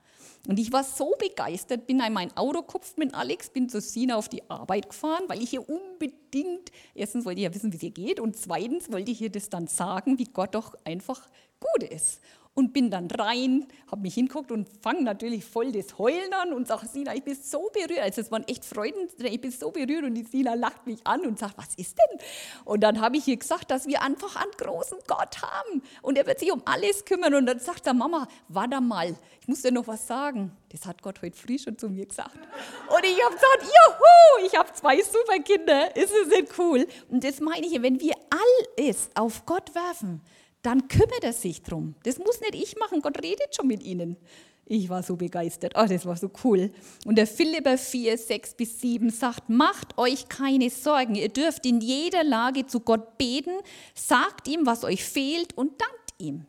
Und 0.48 0.58
ich 0.58 0.72
war 0.72 0.84
so 0.84 1.14
begeistert, 1.20 1.86
bin 1.86 2.00
in 2.00 2.14
mein 2.14 2.36
Auto 2.36 2.62
gekupft 2.62 2.98
mit 2.98 3.14
Alex, 3.14 3.50
bin 3.50 3.70
zu 3.70 3.80
Sina 3.80 4.16
auf 4.16 4.28
die 4.28 4.50
Arbeit 4.50 4.90
gefahren, 4.90 5.24
weil 5.28 5.42
ich 5.42 5.52
hier 5.52 5.68
unbedingt, 5.70 6.72
erstens 6.96 7.26
wollte 7.26 7.42
ich 7.42 7.46
ja 7.46 7.54
wissen, 7.54 7.72
wie 7.72 7.78
es 7.78 7.84
ihr 7.84 7.92
geht 7.92 8.20
und 8.20 8.36
zweitens 8.36 8.92
wollte 8.92 9.12
ich 9.12 9.22
ihr 9.22 9.32
das 9.32 9.50
dann 9.50 9.68
sagen, 9.68 10.18
wie 10.18 10.26
Gott 10.26 10.56
doch 10.56 10.76
einfach 10.84 11.28
gut 11.60 11.84
ist 11.84 12.22
und 12.54 12.74
bin 12.74 12.92
dann 12.92 13.10
rein, 13.10 13.66
habe 13.90 14.02
mich 14.02 14.14
hinguckt 14.14 14.52
und 14.52 14.68
fange 14.82 15.04
natürlich 15.04 15.46
voll 15.46 15.72
das 15.72 15.98
Heulen 15.98 16.34
an 16.34 16.54
und 16.54 16.68
sage, 16.68 16.86
Sina, 16.86 17.16
ich 17.16 17.24
bin 17.24 17.36
so 17.36 17.70
berührt. 17.74 18.02
Also 18.02 18.22
es 18.22 18.32
waren 18.32 18.46
echt 18.48 18.66
Freuden, 18.66 19.08
ich 19.18 19.40
bin 19.40 19.52
so 19.52 19.72
berührt 19.72 20.04
und 20.04 20.16
die 20.16 20.24
Sina 20.24 20.54
lacht 20.56 20.86
mich 20.86 21.00
an 21.06 21.22
und 21.26 21.40
sagt, 21.40 21.58
was 21.58 21.76
ist 21.76 21.98
denn? 21.98 22.20
Und 22.66 22.82
dann 22.82 23.00
habe 23.00 23.18
ich 23.18 23.28
ihr 23.28 23.38
gesagt, 23.38 23.72
dass 23.72 23.88
wir 23.88 24.02
einfach 24.02 24.36
einen 24.36 24.52
großen 24.58 24.98
Gott 25.08 25.42
haben 25.42 25.82
und 26.02 26.18
er 26.18 26.28
wird 26.28 26.40
sich 26.40 26.52
um 26.52 26.62
alles 26.66 27.06
kümmern. 27.06 27.36
Und 27.36 27.46
dann 27.46 27.60
sagt 27.60 27.88
er, 27.88 27.94
Mama, 27.94 28.28
warte 28.50 28.82
mal, 28.82 29.16
ich 29.40 29.48
muss 29.48 29.62
dir 29.62 29.72
noch 29.72 29.88
was 29.88 30.06
sagen. 30.06 30.52
Das 30.70 30.86
hat 30.86 31.02
Gott 31.02 31.22
heute 31.22 31.38
früh 31.38 31.58
schon 31.58 31.78
zu 31.78 31.90
mir 31.90 32.06
gesagt. 32.06 32.36
Und 32.36 33.04
ich 33.04 33.24
habe 33.24 33.34
gesagt, 33.34 33.64
juhu, 33.64 34.46
ich 34.46 34.58
habe 34.58 34.72
zwei 34.74 35.02
super 35.02 35.40
Kinder, 35.44 35.96
ist 35.96 36.12
es 36.14 36.28
nicht 36.28 36.58
cool? 36.60 36.86
Und 37.10 37.24
das 37.24 37.40
meine 37.40 37.66
ich, 37.66 37.82
wenn 37.82 38.00
wir 38.00 38.14
alles 38.30 39.10
auf 39.16 39.46
Gott 39.46 39.74
werfen, 39.74 40.22
dann 40.62 40.88
kümmert 40.88 41.24
er 41.24 41.34
sich 41.34 41.64
drum. 41.64 41.96
Das 42.04 42.20
muss 42.20 42.40
nicht 42.42 42.56
ich 42.56 42.78
machen, 42.78 43.02
Gott 43.02 43.22
redet 43.24 43.56
schon 43.56 43.68
mit 43.68 43.84
ihnen. 43.84 44.18
Ich 44.66 44.88
war 44.88 45.04
so 45.04 45.18
begeistert. 45.18 45.74
Oh, 45.76 45.86
das 45.86 46.06
war 46.06 46.16
so 46.16 46.32
cool. 46.44 46.72
Und 47.06 47.18
der 47.18 47.28
Philipper 47.28 47.78
4, 47.78 48.18
6 48.18 48.54
bis 48.54 48.80
7 48.80 49.10
sagt, 49.10 49.50
macht 49.50 49.98
euch 49.98 50.30
keine 50.30 50.70
Sorgen. 50.70 51.16
Ihr 51.16 51.30
dürft 51.30 51.66
in 51.66 51.82
jeder 51.82 52.24
Lage 52.24 52.66
zu 52.68 52.80
Gott 52.80 53.18
beten, 53.18 53.52
sagt 53.94 54.48
ihm, 54.48 54.66
was 54.66 54.86
euch 54.86 55.04
fehlt 55.04 55.58
und 55.58 55.72
dankt 55.82 56.14
ihm. 56.20 56.46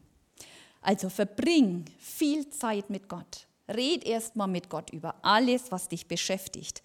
Also 0.83 1.09
verbring 1.09 1.85
viel 1.99 2.49
Zeit 2.51 2.91
mit 2.91 3.09
Gott. 3.09 3.47
Red 3.69 4.05
erstmal 4.05 4.49
mit 4.49 4.69
Gott 4.69 4.91
über 4.93 5.17
alles, 5.23 5.73
was 5.73 5.89
dich 5.89 6.07
beschäftigt. 6.07 6.83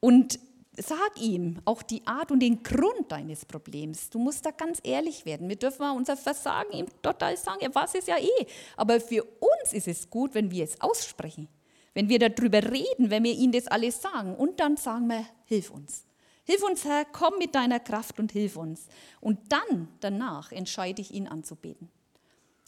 Und 0.00 0.40
sag 0.76 1.20
ihm 1.20 1.58
auch 1.64 1.82
die 1.82 2.06
Art 2.06 2.30
und 2.30 2.40
den 2.40 2.62
Grund 2.62 3.10
deines 3.10 3.44
Problems. 3.44 4.08
Du 4.08 4.18
musst 4.18 4.46
da 4.46 4.50
ganz 4.50 4.78
ehrlich 4.82 5.26
werden. 5.26 5.48
Wir 5.48 5.56
dürfen 5.56 5.90
unser 5.90 6.16
Versagen 6.16 6.72
ihm 6.72 6.86
total 7.02 7.36
sagen. 7.36 7.60
Er 7.60 7.74
weiß 7.74 7.94
es 7.96 8.06
ja 8.06 8.16
eh. 8.18 8.46
Aber 8.76 9.00
für 9.00 9.24
uns 9.24 9.72
ist 9.72 9.88
es 9.88 10.08
gut, 10.08 10.34
wenn 10.34 10.50
wir 10.50 10.64
es 10.64 10.80
aussprechen. 10.80 11.48
Wenn 11.94 12.08
wir 12.08 12.18
darüber 12.18 12.62
reden, 12.62 13.10
wenn 13.10 13.24
wir 13.24 13.34
ihm 13.34 13.52
das 13.52 13.66
alles 13.66 14.00
sagen. 14.00 14.34
Und 14.34 14.60
dann 14.60 14.76
sagen 14.76 15.08
wir, 15.08 15.26
hilf 15.44 15.70
uns. 15.70 16.06
Hilf 16.44 16.62
uns, 16.64 16.84
Herr, 16.84 17.04
komm 17.04 17.38
mit 17.38 17.54
deiner 17.54 17.78
Kraft 17.78 18.18
und 18.18 18.32
hilf 18.32 18.56
uns. 18.56 18.86
Und 19.20 19.38
dann, 19.52 19.88
danach, 20.00 20.52
entscheide 20.52 21.02
ich 21.02 21.12
ihn 21.12 21.28
anzubeten. 21.28 21.90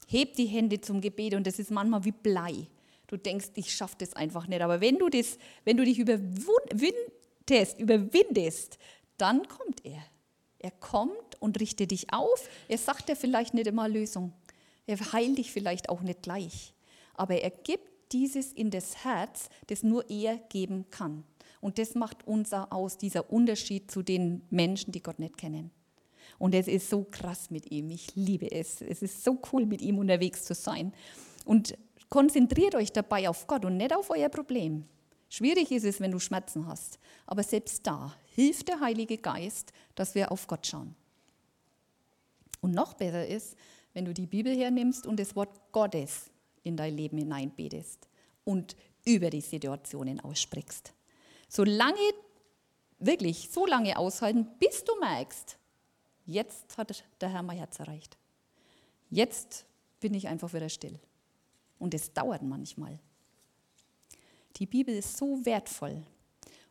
Heb 0.06 0.34
die 0.34 0.46
Hände 0.46 0.80
zum 0.80 1.00
Gebet 1.00 1.34
und 1.34 1.46
das 1.46 1.58
ist 1.58 1.70
manchmal 1.70 2.04
wie 2.04 2.12
Blei. 2.12 2.68
Du 3.06 3.16
denkst, 3.16 3.48
ich 3.54 3.74
schaffe 3.74 3.96
das 3.98 4.14
einfach 4.14 4.46
nicht. 4.46 4.60
Aber 4.60 4.80
wenn 4.80 4.98
du, 4.98 5.08
das, 5.08 5.38
wenn 5.64 5.76
du 5.76 5.84
dich 5.84 5.98
überwindest, 7.48 7.78
überwindest, 7.78 8.78
dann 9.16 9.46
kommt 9.48 9.84
er. 9.84 10.02
Er 10.58 10.70
kommt 10.70 11.40
und 11.40 11.60
richtet 11.60 11.90
dich 11.90 12.12
auf. 12.12 12.48
Er 12.68 12.78
sagt 12.78 13.08
dir 13.08 13.16
vielleicht 13.16 13.54
nicht 13.54 13.66
immer 13.66 13.88
Lösung. 13.88 14.32
Er 14.86 14.98
heilt 15.12 15.38
dich 15.38 15.52
vielleicht 15.52 15.88
auch 15.88 16.00
nicht 16.00 16.22
gleich. 16.22 16.74
Aber 17.14 17.36
er 17.36 17.50
gibt 17.50 18.12
dieses 18.12 18.52
in 18.52 18.70
das 18.70 19.04
Herz, 19.04 19.48
das 19.66 19.82
nur 19.82 20.08
er 20.08 20.38
geben 20.48 20.86
kann. 20.90 21.24
Und 21.60 21.78
das 21.78 21.94
macht 21.94 22.26
unser 22.26 22.72
aus, 22.72 22.98
dieser 22.98 23.30
Unterschied 23.30 23.90
zu 23.90 24.02
den 24.02 24.42
Menschen, 24.50 24.92
die 24.92 25.02
Gott 25.02 25.18
nicht 25.18 25.38
kennen. 25.38 25.70
Und 26.38 26.54
es 26.54 26.68
ist 26.68 26.90
so 26.90 27.04
krass 27.04 27.50
mit 27.50 27.70
ihm. 27.70 27.90
Ich 27.90 28.14
liebe 28.16 28.50
es. 28.50 28.80
Es 28.82 29.02
ist 29.02 29.22
so 29.22 29.38
cool, 29.52 29.66
mit 29.66 29.80
ihm 29.80 29.98
unterwegs 29.98 30.44
zu 30.44 30.54
sein. 30.54 30.92
Und 31.44 31.76
konzentriert 32.08 32.74
euch 32.74 32.92
dabei 32.92 33.28
auf 33.28 33.46
Gott 33.46 33.64
und 33.64 33.76
nicht 33.76 33.94
auf 33.94 34.10
euer 34.10 34.28
Problem. 34.28 34.84
Schwierig 35.34 35.72
ist 35.72 35.84
es, 35.84 36.00
wenn 36.00 36.12
du 36.12 36.20
Schmerzen 36.20 36.68
hast. 36.68 37.00
Aber 37.26 37.42
selbst 37.42 37.84
da 37.84 38.14
hilft 38.36 38.68
der 38.68 38.78
Heilige 38.78 39.18
Geist, 39.18 39.72
dass 39.96 40.14
wir 40.14 40.30
auf 40.30 40.46
Gott 40.46 40.64
schauen. 40.64 40.94
Und 42.60 42.72
noch 42.72 42.94
besser 42.94 43.26
ist, 43.26 43.56
wenn 43.94 44.04
du 44.04 44.14
die 44.14 44.26
Bibel 44.26 44.56
hernimmst 44.56 45.08
und 45.08 45.18
das 45.18 45.34
Wort 45.34 45.50
Gottes 45.72 46.30
in 46.62 46.76
dein 46.76 46.96
Leben 46.96 47.18
hineinbetest 47.18 48.06
und 48.44 48.76
über 49.04 49.28
die 49.28 49.40
Situationen 49.40 50.20
aussprichst. 50.20 50.92
Solange, 51.48 51.98
wirklich 53.00 53.50
so 53.50 53.66
lange 53.66 53.98
aushalten, 53.98 54.46
bis 54.60 54.84
du 54.84 54.92
merkst, 55.00 55.58
Jetzt 56.26 56.78
hat 56.78 57.04
der 57.20 57.28
Herr 57.28 57.42
mein 57.42 57.58
Herz 57.58 57.80
erreicht. 57.80 58.16
Jetzt 59.10 59.66
bin 59.98 60.14
ich 60.14 60.28
einfach 60.28 60.54
wieder 60.54 60.68
still. 60.68 60.98
Und 61.78 61.92
es 61.92 62.12
dauert 62.12 62.42
manchmal. 62.42 62.98
Die 64.56 64.66
Bibel 64.66 64.94
ist 64.94 65.16
so 65.16 65.44
wertvoll. 65.44 66.02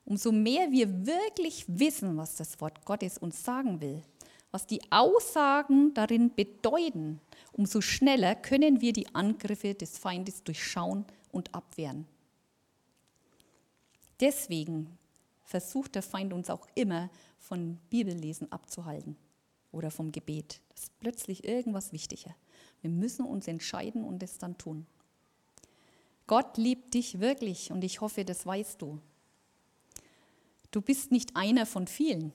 Umso 0.06 0.32
mehr 0.32 0.72
wir 0.72 1.06
wirklich 1.06 1.66
wissen, 1.68 2.18
was 2.18 2.36
das 2.36 2.60
Wort 2.62 2.86
Gottes 2.86 3.18
uns 3.18 3.44
sagen 3.44 3.82
will, 3.82 4.02
was 4.52 4.68
die 4.68 4.82
Aussagen 4.92 5.94
darin 5.94 6.34
bedeuten, 6.36 7.20
umso 7.54 7.82
schneller 7.82 8.36
können 8.36 8.82
wir 8.82 8.94
die 8.94 9.14
Angriffe 9.16 9.74
des 9.74 9.98
Feindes 9.98 10.44
durchschauen 10.44 11.06
und 11.32 11.54
abwehren. 11.56 12.06
Deswegen 14.20 14.98
versucht 15.44 15.96
der 15.96 16.04
Feind 16.04 16.34
uns 16.34 16.50
auch 16.50 16.68
immer 16.76 17.10
von 17.40 17.78
Bibellesen 17.90 18.52
abzuhalten 18.52 19.18
oder 19.72 19.92
vom 19.92 20.12
Gebet. 20.12 20.62
Das 20.70 20.84
ist 20.84 21.00
plötzlich 21.00 21.44
irgendwas 21.44 21.92
wichtiger. 21.92 22.36
Wir 22.82 22.90
müssen 22.90 23.26
uns 23.26 23.48
entscheiden 23.48 24.04
und 24.04 24.22
es 24.24 24.38
dann 24.38 24.58
tun. 24.58 24.86
Gott 26.34 26.58
liebt 26.58 26.96
dich 26.96 27.20
wirklich 27.20 27.72
und 27.72 27.84
ich 27.84 28.02
hoffe, 28.02 28.26
das 28.26 28.44
weißt 28.44 28.82
du. 28.82 29.00
Du 30.72 30.82
bist 30.82 31.12
nicht 31.12 31.36
einer 31.36 31.68
von 31.68 31.86
vielen. 31.86 32.34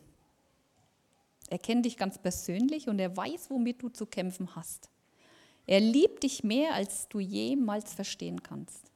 Er 1.48 1.58
kennt 1.58 1.84
dich 1.84 1.96
ganz 1.96 2.16
persönlich 2.16 2.86
und 2.86 3.00
er 3.00 3.16
weiß, 3.16 3.50
womit 3.50 3.82
du 3.82 3.88
zu 3.88 4.06
kämpfen 4.06 4.54
hast. 4.54 4.88
Er 5.66 5.80
liebt 5.80 6.22
dich 6.22 6.44
mehr, 6.44 6.74
als 6.74 7.08
du 7.08 7.18
jemals 7.18 7.92
verstehen 7.92 8.40
kannst. 8.40 8.92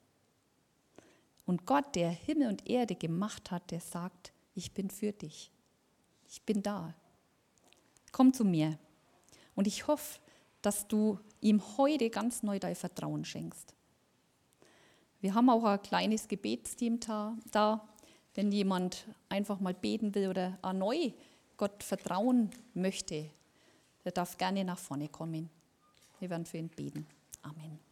Und 1.46 1.66
Gott, 1.66 1.96
der 1.96 2.10
Himmel 2.10 2.46
und 2.46 2.70
Erde 2.70 2.94
gemacht 2.94 3.50
hat, 3.50 3.72
der 3.72 3.80
sagt, 3.80 4.32
ich 4.54 4.70
bin 4.70 4.88
für 4.88 5.10
dich. 5.10 5.50
Ich 6.28 6.42
bin 6.42 6.62
da. 6.62 6.94
Komm 8.12 8.32
zu 8.32 8.44
mir. 8.44 8.78
Und 9.56 9.66
ich 9.66 9.88
hoffe, 9.88 10.20
dass 10.60 10.86
du 10.86 11.18
ihm 11.40 11.60
heute 11.76 12.08
ganz 12.08 12.44
neu 12.44 12.60
dein 12.60 12.76
Vertrauen 12.76 13.24
schenkst. 13.24 13.74
Wir 15.22 15.34
haben 15.34 15.48
auch 15.50 15.62
ein 15.62 15.80
kleines 15.80 16.26
Gebetsteam 16.26 16.98
da, 17.52 17.88
wenn 18.34 18.50
jemand 18.50 19.06
einfach 19.28 19.60
mal 19.60 19.72
beten 19.72 20.16
will 20.16 20.28
oder 20.28 20.58
neu 20.72 21.12
Gott 21.56 21.84
vertrauen 21.84 22.50
möchte, 22.74 23.30
der 24.04 24.10
darf 24.10 24.36
gerne 24.36 24.64
nach 24.64 24.78
vorne 24.78 25.08
kommen. 25.08 25.48
Wir 26.18 26.28
werden 26.28 26.44
für 26.44 26.58
ihn 26.58 26.68
beten. 26.68 27.06
Amen. 27.42 27.91